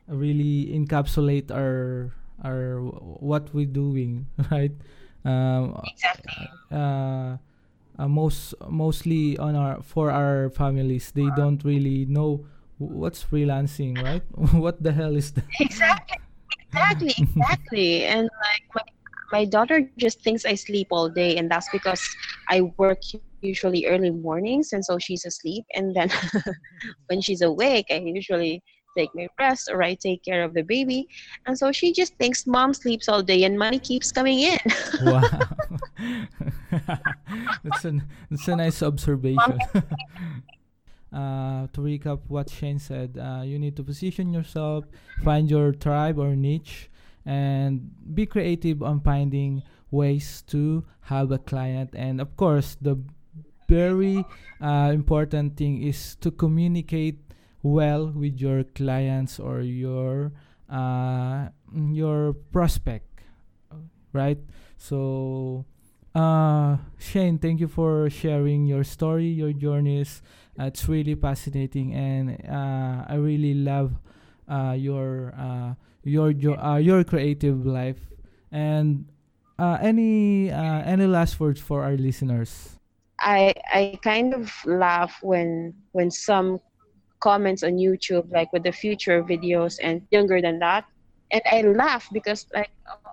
really 0.07 0.69
encapsulate 0.73 1.49
our 1.51 2.13
our 2.43 2.81
what 3.19 3.53
we're 3.53 3.69
doing, 3.69 4.27
right? 4.51 4.71
Um, 5.25 5.73
Exactly. 5.83 6.51
uh, 6.71 7.37
uh, 7.97 8.07
most 8.07 8.53
mostly 8.69 9.37
on 9.37 9.55
our 9.55 9.81
for 9.81 10.11
our 10.11 10.49
families, 10.49 11.11
they 11.11 11.29
don't 11.31 11.63
really 11.63 12.05
know 12.05 12.45
what's 12.91 13.23
freelancing, 13.23 14.01
right? 14.03 14.23
what 14.53 14.81
the 14.81 14.91
hell 14.91 15.15
is 15.15 15.31
that? 15.31 15.45
Exactly. 15.59 16.17
Exactly. 16.73 17.13
Exactly. 17.17 18.05
And 18.05 18.23
like 18.23 18.63
my 18.75 18.81
my 19.31 19.45
daughter 19.45 19.81
just 19.97 20.21
thinks 20.21 20.45
I 20.45 20.53
sleep 20.53 20.87
all 20.91 21.09
day, 21.09 21.37
and 21.37 21.49
that's 21.49 21.67
because 21.71 22.01
I 22.49 22.61
work 22.77 22.99
usually 23.41 23.87
early 23.87 24.11
mornings, 24.11 24.73
and 24.73 24.85
so 24.85 24.99
she's 24.99 25.25
asleep. 25.25 25.65
And 25.73 25.95
then 25.95 26.09
when 27.07 27.19
she's 27.19 27.41
awake, 27.41 27.87
I 27.89 27.97
usually 27.97 28.61
take 28.95 29.09
my 29.15 29.27
rest 29.39 29.69
or 29.71 29.81
I 29.81 29.95
take 29.95 30.23
care 30.23 30.43
of 30.43 30.53
the 30.53 30.61
baby. 30.61 31.07
And 31.45 31.57
so 31.57 31.71
she 31.71 31.93
just 31.93 32.15
thinks 32.17 32.45
mom 32.45 32.73
sleeps 32.73 33.09
all 33.09 33.23
day 33.23 33.43
and 33.43 33.57
money 33.57 33.79
keeps 33.79 34.11
coming 34.11 34.39
in. 34.39 34.59
wow, 35.01 35.21
that's 37.63 37.85
a 37.85 37.99
that's 38.29 38.47
a 38.47 38.55
nice 38.55 38.83
observation. 38.83 39.57
Uh, 41.13 41.67
to 41.73 41.81
recap 41.81 42.19
what 42.27 42.49
Shayne 42.49 42.79
said, 42.79 43.19
uh, 43.21 43.43
you 43.43 43.59
need 43.59 43.75
to 43.75 43.83
position 43.83 44.33
yourself, 44.33 44.85
find 45.23 45.49
your 45.49 45.71
tribe 45.71 46.17
or 46.17 46.35
niche, 46.35 46.89
and 47.25 47.91
be 48.15 48.25
creative 48.25 48.81
on 48.81 48.99
finding 48.99 49.61
ways 49.91 50.41
to 50.47 50.83
have 51.01 51.31
a 51.31 51.37
client 51.37 51.91
and 51.93 52.19
of 52.19 52.35
course 52.35 52.75
the 52.81 52.97
very 53.69 54.25
uh, 54.59 54.89
important 54.91 55.55
thing 55.55 55.81
is 55.83 56.15
to 56.15 56.31
communicate 56.31 57.19
well 57.61 58.07
with 58.09 58.41
your 58.41 58.63
clients 58.63 59.39
or 59.39 59.61
your 59.61 60.31
uh, 60.69 61.47
your 61.91 62.33
prospect 62.51 63.21
right 64.11 64.39
so 64.77 65.63
uh, 66.15 66.77
Shayne, 66.99 67.39
thank 67.39 67.59
you 67.59 67.67
for 67.67 68.07
sharing 68.07 68.67
your 68.67 68.83
story, 68.83 69.25
your 69.25 69.51
journeys. 69.51 70.21
It's 70.57 70.87
really 70.87 71.15
fascinating, 71.15 71.93
and 71.93 72.37
uh, 72.47 73.05
I 73.09 73.15
really 73.15 73.55
love 73.55 73.97
uh, 74.47 74.75
your 74.77 75.33
uh, 75.37 75.73
your 76.03 76.33
jo- 76.33 76.59
uh, 76.61 76.77
your 76.77 77.03
creative 77.03 77.65
life. 77.65 77.97
And 78.51 79.09
any 79.59 80.51
any 80.51 81.07
last 81.07 81.39
words 81.39 81.59
for 81.59 81.83
our 81.83 81.97
listeners? 81.97 82.77
I 83.19 83.55
I 83.73 83.97
kind 84.03 84.33
of 84.33 84.53
laugh 84.65 85.17
when 85.21 85.73
when 85.91 86.11
some 86.11 86.59
comments 87.19 87.63
on 87.63 87.79
YouTube 87.79 88.29
like 88.31 88.51
with 88.53 88.63
the 88.63 88.71
Futur 88.71 89.23
videos 89.23 89.79
and 89.81 90.05
younger 90.11 90.41
than 90.41 90.59
that, 90.59 90.85
and 91.31 91.41
I 91.49 91.61
laugh 91.63 92.07
because 92.13 92.45
like 92.53 92.69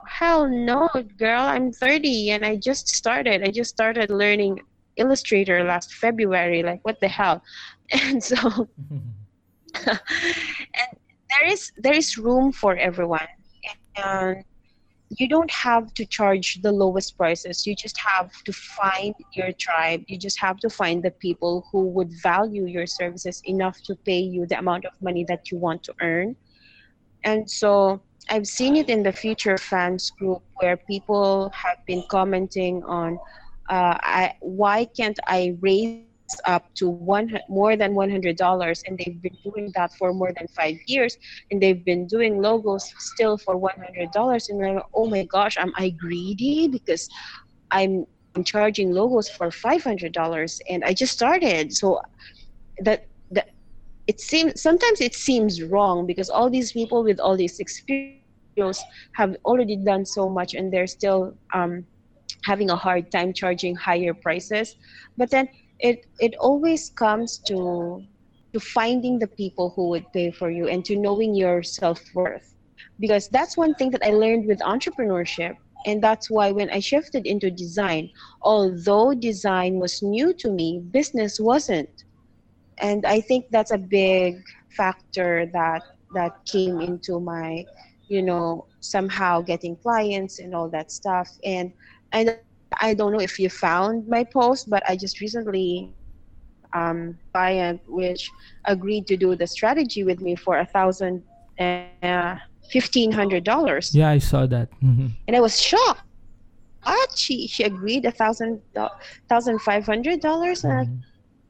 hell 0.06 0.48
no, 0.48 0.88
girl, 1.16 1.40
I'm 1.40 1.72
30 1.72 2.32
and 2.32 2.44
I 2.44 2.56
just 2.56 2.88
started. 2.88 3.42
I 3.42 3.50
just 3.50 3.70
started 3.70 4.10
learning 4.10 4.60
Illustrator 4.96 5.64
last 5.64 5.94
February. 5.94 6.62
Like 6.62 6.80
what 6.82 7.00
the 7.00 7.08
hell? 7.08 7.42
And 7.92 8.22
so 8.22 8.68
and 9.86 10.90
there 11.30 11.46
is 11.46 11.72
there 11.76 11.94
is 11.94 12.16
room 12.16 12.52
for 12.52 12.76
everyone. 12.76 13.26
And 13.96 14.44
you 15.18 15.28
don't 15.28 15.50
have 15.50 15.92
to 15.94 16.06
charge 16.06 16.60
the 16.62 16.70
lowest 16.70 17.16
prices. 17.16 17.66
You 17.66 17.74
just 17.74 17.98
have 17.98 18.30
to 18.44 18.52
find 18.52 19.14
your 19.34 19.50
tribe. 19.58 20.02
You 20.06 20.16
just 20.16 20.40
have 20.40 20.58
to 20.58 20.70
find 20.70 21.02
the 21.02 21.10
people 21.10 21.66
who 21.72 21.88
would 21.88 22.12
value 22.22 22.66
your 22.66 22.86
services 22.86 23.42
enough 23.44 23.76
to 23.86 23.96
pay 24.06 24.20
you 24.20 24.46
the 24.46 24.58
amount 24.58 24.84
of 24.84 24.92
money 25.00 25.24
that 25.28 25.50
you 25.50 25.58
want 25.58 25.82
to 25.84 25.94
earn. 26.00 26.36
And 27.24 27.50
so 27.50 28.00
I've 28.28 28.46
seen 28.46 28.76
it 28.76 28.88
in 28.88 29.02
the 29.02 29.12
Futur 29.12 29.58
fans 29.58 30.12
group 30.16 30.42
where 30.60 30.76
people 30.76 31.50
have 31.54 31.78
been 31.86 32.04
commenting 32.08 32.82
on 32.84 33.18
uh, 33.70 33.96
I, 34.02 34.34
why 34.40 34.86
can't 34.96 35.18
I 35.26 35.56
raise 35.60 36.04
up 36.46 36.64
to 36.76 36.88
one 36.88 37.38
more 37.48 37.76
than 37.76 37.94
$100 37.94 38.80
and 38.86 38.98
they've 38.98 39.22
been 39.22 39.36
doing 39.44 39.72
that 39.74 39.90
for 39.98 40.12
more 40.12 40.32
than 40.36 40.46
five 40.56 40.76
years 40.86 41.16
and 41.50 41.62
they've 41.62 41.84
been 41.84 42.06
doing 42.06 42.40
logos 42.40 42.88
still 42.98 43.38
for 43.38 43.56
$100 43.56 44.48
and 44.48 44.76
like, 44.76 44.84
oh 44.94 45.08
my 45.08 45.24
gosh 45.24 45.56
am 45.56 45.72
i 45.76 45.90
greedy? 45.90 46.68
Because 46.68 47.08
i'm, 47.72 48.04
I'm 48.36 48.44
charging 48.44 48.92
logos 48.92 49.28
for 49.28 49.48
$500 49.48 50.58
and 50.68 50.84
i 50.84 50.92
just 50.92 51.12
started. 51.12 51.72
So 51.72 52.00
that 52.80 53.06
that 53.30 53.48
it 54.06 54.20
seems 54.20 54.60
sometimes 54.60 55.00
it 55.00 55.14
seems 55.14 55.62
wrong 55.62 56.06
because 56.06 56.30
all 56.30 56.50
these 56.50 56.72
people 56.72 57.04
with 57.04 57.20
all 57.20 57.36
these 57.36 57.58
experience 57.60 58.82
have 59.14 59.36
already 59.44 59.76
done 59.76 60.04
so 60.04 60.28
much 60.28 60.54
and 60.54 60.72
they're 60.72 60.86
still 60.86 61.34
um, 61.54 61.86
having 62.44 62.70
a 62.70 62.76
hard 62.76 63.10
time 63.10 63.32
charging 63.32 63.74
higher 63.76 64.14
prices. 64.14 64.74
But 65.16 65.30
then 65.30 65.48
it 65.80 66.06
it 66.20 66.34
always 66.40 66.90
comes 66.90 67.38
to 67.48 68.02
to 68.54 68.60
finding 68.60 69.18
the 69.18 69.28
people 69.28 69.72
who 69.76 69.88
would 69.90 70.04
pay 70.12 70.30
for 70.30 70.50
you 70.50 70.68
and 70.68 70.84
to 70.84 70.96
knowing 70.96 71.34
your 71.34 71.62
self-worth. 71.62 72.54
Because 72.98 73.28
that's 73.28 73.56
one 73.56 73.74
thing 73.74 73.90
that 73.90 74.04
i 74.04 74.10
learned 74.10 74.46
with 74.46 74.58
entrepreneurship 74.60 75.54
and 75.86 76.02
that's 76.02 76.30
why 76.30 76.50
when 76.52 76.70
i 76.70 76.80
shifted 76.80 77.26
into 77.26 77.50
design 77.50 78.10
although 78.42 79.14
design 79.14 79.78
was 79.78 80.02
new 80.02 80.32
to 80.34 80.50
me 80.50 80.80
business 80.90 81.40
wasn't. 81.40 81.90
And 82.80 83.04
i 83.06 83.20
think 83.20 83.46
that's 83.50 83.72
a 83.72 83.78
big 83.78 84.42
factor 84.76 85.46
that 85.52 85.82
that 86.14 86.32
came 86.46 86.80
into 86.80 87.20
my 87.20 87.64
you 88.08 88.22
know 88.22 88.66
somehow 88.80 89.40
getting 89.40 89.76
clients 89.76 90.38
and 90.40 90.54
all 90.54 90.68
that 90.70 90.90
stuff. 90.90 91.28
And 91.44 91.72
and 92.12 92.38
I 92.80 92.94
don't 92.94 93.12
know 93.12 93.20
if 93.20 93.38
you 93.38 93.50
found 93.50 94.06
my 94.08 94.24
post, 94.24 94.70
but 94.70 94.82
I 94.88 94.96
just 94.96 95.20
recently 95.20 95.94
um 96.72 97.18
client 97.32 97.80
which 97.88 98.30
agreed 98.66 99.04
to 99.08 99.16
do 99.16 99.34
the 99.34 99.46
strategy 99.46 100.04
with 100.04 100.20
me 100.20 100.36
for 100.36 100.58
a 100.58 100.66
thousand 100.66 101.22
uh, 101.58 102.36
fifteen 102.70 103.12
hundred 103.12 103.44
dollars. 103.44 103.94
Yeah, 103.94 104.10
I 104.10 104.18
saw 104.18 104.46
that. 104.46 104.70
Mm-hmm. 104.82 105.08
And 105.26 105.36
I 105.36 105.40
was 105.40 105.60
shocked. 105.60 106.02
What 106.82 107.16
she 107.16 107.46
she 107.46 107.64
agreed 107.64 108.04
a 108.06 108.10
thousand 108.10 108.62
thousand 109.28 109.60
five 109.60 109.84
hundred 109.84 110.20
dollars, 110.20 110.62
mm-hmm. 110.62 110.94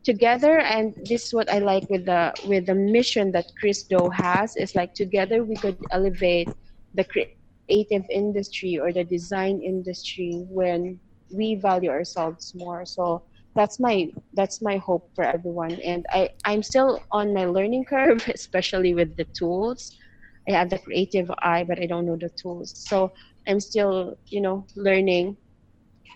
together 0.05 0.59
and 0.59 0.95
this 1.09 1.27
is 1.27 1.35
what 1.35 1.51
i 1.51 1.59
like 1.59 1.89
with 1.91 2.05
the 2.07 2.33
with 2.47 2.67
the 2.67 2.75
mission 2.75 3.33
that 3.33 3.47
Chris 3.59 3.85
Do 3.85 4.11
has 4.13 4.57
is 4.57 4.75
like 4.75 4.95
together 4.95 5.45
we 5.45 5.57
could 5.57 5.79
elevate 5.91 6.49
the 6.95 7.05
creative 7.05 8.05
industry 8.11 8.79
or 8.79 8.93
the 8.93 9.05
design 9.05 9.61
industry 9.63 10.45
when 10.49 11.01
we 11.31 11.57
value 11.57 11.91
ourselves 11.91 12.53
more. 12.55 12.85
So 12.85 13.25
that's 13.55 13.79
my 13.79 14.11
that's 14.35 14.61
my 14.61 14.77
hope 14.77 15.11
for 15.15 15.25
everyone. 15.25 15.73
And 15.85 16.07
i 16.11 16.31
i'm 16.45 16.63
still 16.63 17.03
on 17.11 17.33
my 17.33 17.47
learning 17.47 17.85
curve 17.85 18.27
especially 18.35 18.95
with 18.95 19.17
the 19.17 19.25
tools. 19.25 19.97
I 20.49 20.53
have 20.53 20.71
the 20.71 20.79
creative 20.79 21.31
eye 21.39 21.65
but 21.65 21.81
i 21.81 21.87
don't 21.87 22.07
know 22.07 22.17
the 22.17 22.31
tools. 22.31 22.73
So 22.77 23.13
i'm 23.47 23.61
still 23.61 24.17
you 24.27 24.41
know 24.41 24.67
learning. 24.77 25.37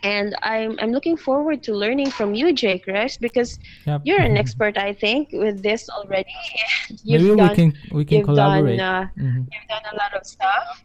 And 0.04 0.36
i'm 0.42 0.78
i'm 0.78 0.92
looking 0.92 1.16
forward 1.16 1.62
to 1.64 1.74
learning 1.74 2.10
from 2.12 2.32
you 2.32 2.52
jay 2.52 2.78
chris 2.78 3.16
because 3.16 3.58
yep. 3.84 4.00
you're 4.04 4.20
an 4.20 4.36
expert 4.42 4.78
i 4.78 4.92
think 4.92 5.30
with 5.32 5.62
this 5.62 5.90
already. 5.90 6.34
You've 7.02 7.22
Maybe 7.22 7.36
done, 7.36 7.48
we 7.48 7.54
can 7.56 7.70
we 7.98 8.04
can 8.04 8.22
collaborate 8.24 8.78
done, 8.78 9.04
uh, 9.04 9.20
mm-hmm. 9.20 9.42
you've 9.50 9.68
done 9.68 9.86
a 9.92 9.96
lot 9.96 10.14
of 10.14 10.24
stuff 10.24 10.84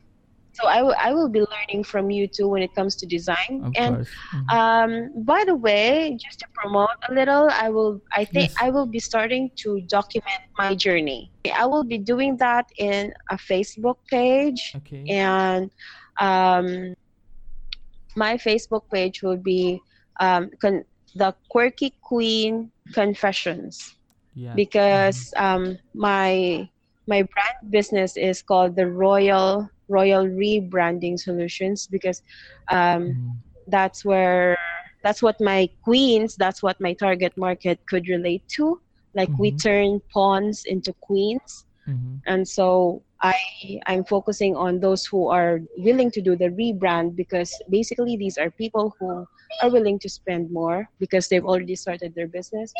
so 0.53 0.67
I, 0.67 0.77
w- 0.77 0.95
I 0.99 1.13
will 1.13 1.29
be 1.29 1.41
learning 1.41 1.83
from 1.83 2.11
you 2.11 2.27
too 2.27 2.47
when 2.47 2.61
it 2.61 2.73
comes 2.75 2.95
to 2.97 3.05
design 3.05 3.61
of 3.63 3.73
and 3.75 3.97
mm-hmm. 3.97 4.49
um, 4.57 5.23
by 5.23 5.43
the 5.45 5.55
way 5.55 6.17
just 6.21 6.39
to 6.39 6.47
promote 6.53 6.89
a 7.09 7.13
little 7.13 7.49
i 7.51 7.69
will 7.69 8.01
i 8.11 8.23
think 8.23 8.51
yes. 8.51 8.55
i 8.61 8.69
will 8.69 8.85
be 8.85 8.99
starting 8.99 9.49
to 9.57 9.81
document 9.81 10.41
my 10.57 10.75
journey 10.75 11.31
i 11.55 11.65
will 11.65 11.83
be 11.83 11.97
doing 11.97 12.37
that 12.37 12.71
in 12.77 13.13
a 13.29 13.35
facebook 13.35 13.97
page 14.09 14.73
okay. 14.77 15.03
and 15.09 15.71
um, 16.19 16.95
my 18.15 18.37
facebook 18.37 18.83
page 18.91 19.23
will 19.23 19.37
be 19.37 19.81
um, 20.19 20.49
con- 20.61 20.85
the 21.15 21.33
quirky 21.49 21.93
queen 22.01 22.71
confessions 22.93 23.95
yeah. 24.35 24.53
because 24.53 25.33
mm-hmm. 25.35 25.63
um, 25.63 25.77
my 25.93 26.69
my 27.07 27.21
brand 27.23 27.71
business 27.71 28.15
is 28.15 28.41
called 28.41 28.75
the 28.75 28.87
royal 28.87 29.69
royal 29.97 30.25
rebranding 30.25 31.19
solutions 31.19 31.87
because 31.87 32.21
um, 32.69 32.79
mm-hmm. 32.79 33.29
that's 33.67 34.03
where 34.03 34.57
that's 35.03 35.21
what 35.21 35.39
my 35.41 35.69
queens 35.83 36.35
that's 36.35 36.63
what 36.63 36.79
my 36.79 36.93
target 36.93 37.33
market 37.37 37.77
could 37.87 38.07
relate 38.07 38.43
to 38.47 38.79
like 39.13 39.29
mm-hmm. 39.29 39.41
we 39.41 39.51
turn 39.67 40.01
pawns 40.13 40.65
into 40.65 40.91
queens 41.07 41.65
mm-hmm. 41.87 42.15
and 42.25 42.47
so 42.47 43.01
I 43.23 43.39
I'm 43.87 44.03
focusing 44.03 44.55
on 44.55 44.81
those 44.81 45.05
who 45.05 45.29
are 45.29 45.61
willing 45.77 46.11
to 46.11 46.21
do 46.21 46.35
the 46.35 46.51
rebrand 46.51 47.15
because 47.15 47.55
basically 47.69 48.17
these 48.17 48.37
are 48.37 48.51
people 48.51 48.93
who 48.99 49.25
are 49.61 49.69
willing 49.71 49.97
to 49.99 50.09
spend 50.09 50.51
more 50.51 50.89
because 50.99 51.29
they've 51.29 51.45
already 51.45 51.75
started 51.75 52.13
their 52.13 52.27
business. 52.27 52.73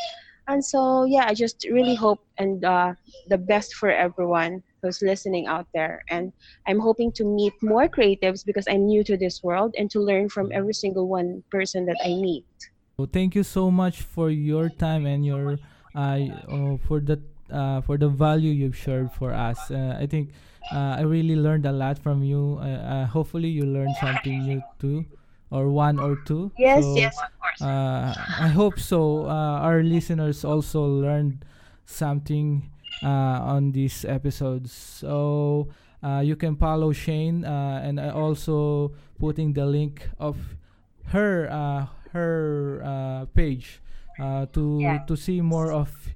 And 0.48 0.60
so 0.60 1.06
yeah, 1.06 1.26
I 1.28 1.34
just 1.34 1.64
really 1.72 1.96
hope 1.96 2.20
and 2.38 2.60
uh, 2.66 2.94
the 3.30 3.38
best 3.38 3.76
for 3.76 3.90
everyone 3.90 4.62
who's 4.84 5.02
listening 5.02 5.48
out 5.48 5.68
there. 5.74 6.04
And 6.10 6.34
I'm 6.68 6.80
hoping 6.80 7.12
to 7.14 7.26
meet 7.26 7.54
more 7.64 7.88
creatives 7.88 8.46
because 8.46 8.68
I'm 8.68 8.86
new 8.86 9.04
to 9.06 9.18
this 9.18 9.42
world 9.42 9.74
and 9.78 9.90
to 9.92 10.00
learn 10.00 10.30
from 10.30 10.52
every 10.54 10.74
single 10.76 11.08
one 11.08 11.44
person 11.50 11.86
that 11.88 11.98
I 12.04 12.10
meet. 12.10 12.46
So 13.00 13.06
thank 13.06 13.34
you 13.36 13.44
so 13.44 13.72
much 13.72 14.02
for 14.02 14.30
your 14.30 14.70
time 14.70 15.06
and 15.06 15.26
your 15.26 15.60
uh, 15.96 16.20
oh, 16.48 16.78
for 16.78 17.00
the 17.00 17.22
uh, 17.50 17.82
for 17.82 17.98
the 17.98 18.10
value 18.10 18.52
you've 18.52 18.78
shared 18.78 19.12
for 19.12 19.34
us. 19.34 19.72
Uh, 19.72 19.98
I 20.00 20.06
think 20.06 20.32
uh, 20.72 20.98
I 20.98 21.02
really 21.02 21.36
learned 21.36 21.66
a 21.66 21.72
lot 21.72 21.98
from 21.98 22.24
you. 22.24 22.60
Uh, 22.62 22.66
uh, 22.66 23.06
hopefully, 23.06 23.50
you 23.50 23.66
learned 23.66 23.98
something 23.98 24.42
new 24.42 24.64
too, 24.80 25.06
or 25.50 25.70
one 25.70 26.00
or 26.00 26.16
two. 26.16 26.52
Yes, 26.58 26.84
so, 26.84 26.96
yes, 26.96 27.18
of 27.22 27.30
course. 27.40 27.62
Uh, 27.62 28.14
I 28.38 28.50
hope 28.50 28.80
so. 28.80 29.26
Uh, 29.26 29.64
our 29.64 29.84
listeners 29.84 30.44
also 30.46 30.84
learned 30.84 31.46
something 31.86 32.70
on 33.08 33.72
these 33.72 34.06
episodes. 34.06 34.72
So 34.72 35.70
uh, 36.04 36.22
you 36.24 36.36
can 36.36 36.56
follow 36.56 36.92
Shayne, 36.94 37.46
uh, 37.46 37.82
and 37.84 38.00
I 38.00 38.10
also 38.10 38.92
putting 39.20 39.54
the 39.54 39.66
link 39.66 40.10
of 40.20 40.38
her 41.14 41.48
uh, 41.52 41.88
her 42.12 42.82
uh, 42.84 43.26
page 43.34 43.82
uh, 44.20 44.46
to 44.54 44.80
Yeah. 44.82 45.04
to 45.08 45.16
see 45.16 45.42
more 45.42 45.72
of 45.72 46.16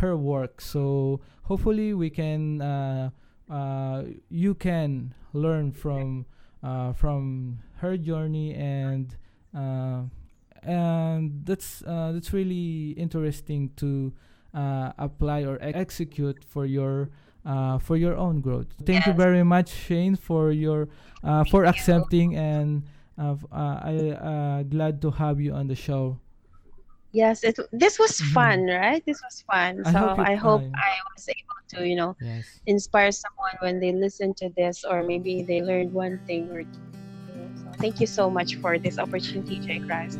her 0.00 0.16
work. 0.16 0.60
So 0.60 1.20
hopefully 1.44 1.94
we 1.94 2.10
can 2.10 2.60
uh, 2.60 3.10
uh, 3.50 4.04
you 4.30 4.54
can 4.54 5.14
learn 5.32 5.72
from 5.72 6.26
uh, 6.62 6.92
from 6.92 7.58
her 7.78 7.96
journey 7.96 8.54
and 8.54 9.16
uh, 9.54 10.02
and 10.62 11.44
that's 11.44 11.82
uh, 11.82 12.12
that's 12.12 12.32
really 12.32 12.92
interesting 12.96 13.70
to 13.76 14.12
uh, 14.54 14.92
apply 14.98 15.44
or 15.44 15.58
ex- 15.60 15.76
execute 15.76 16.44
for 16.44 16.64
your 16.66 17.10
uh, 17.44 17.78
for 17.78 17.96
your 17.96 18.16
own 18.16 18.40
growth. 18.40 18.68
Thank 18.86 19.06
you 19.06 19.12
very 19.12 19.42
much, 19.44 19.68
Shayne, 19.70 20.16
for 20.16 20.50
your 20.52 20.88
uh, 21.22 21.44
for 21.44 21.64
you. 21.64 21.70
accepting 21.70 22.36
and 22.36 22.84
uh, 23.18 23.36
uh, 23.52 23.78
I 23.82 23.94
uh, 24.16 24.62
glad 24.64 25.02
to 25.02 25.10
have 25.10 25.40
you 25.40 25.52
on 25.52 25.66
the 25.68 25.74
show. 25.76 26.18
Yes, 27.12 27.44
it 27.44 27.58
this 27.70 27.98
was 27.98 28.18
Mhm. 28.18 28.32
fun, 28.34 28.58
right? 28.66 29.02
This 29.06 29.20
was 29.22 29.44
fun. 29.46 29.82
I 29.86 29.92
So 29.92 29.98
hope 30.02 30.18
you 30.18 30.24
I 30.24 30.34
hope 30.34 30.62
I 30.74 30.94
was 31.14 31.28
able 31.28 31.60
to, 31.78 31.88
you 31.88 31.94
know, 31.94 32.16
Yes. 32.20 32.60
inspire 32.66 33.12
someone 33.12 33.54
when 33.60 33.78
they 33.78 33.92
listen 33.92 34.34
to 34.42 34.50
this 34.56 34.82
or 34.84 35.02
maybe 35.04 35.42
they 35.46 35.62
learned 35.62 35.92
one 35.92 36.18
thing 36.26 36.50
or 36.50 36.62
two. 36.64 36.82
So 37.54 37.70
thank 37.78 38.00
you 38.00 38.06
so 38.06 38.30
much 38.30 38.56
for 38.58 38.78
this 38.78 38.98
opportunity, 38.98 39.60
Jay 39.60 39.78
Christ. 39.78 40.18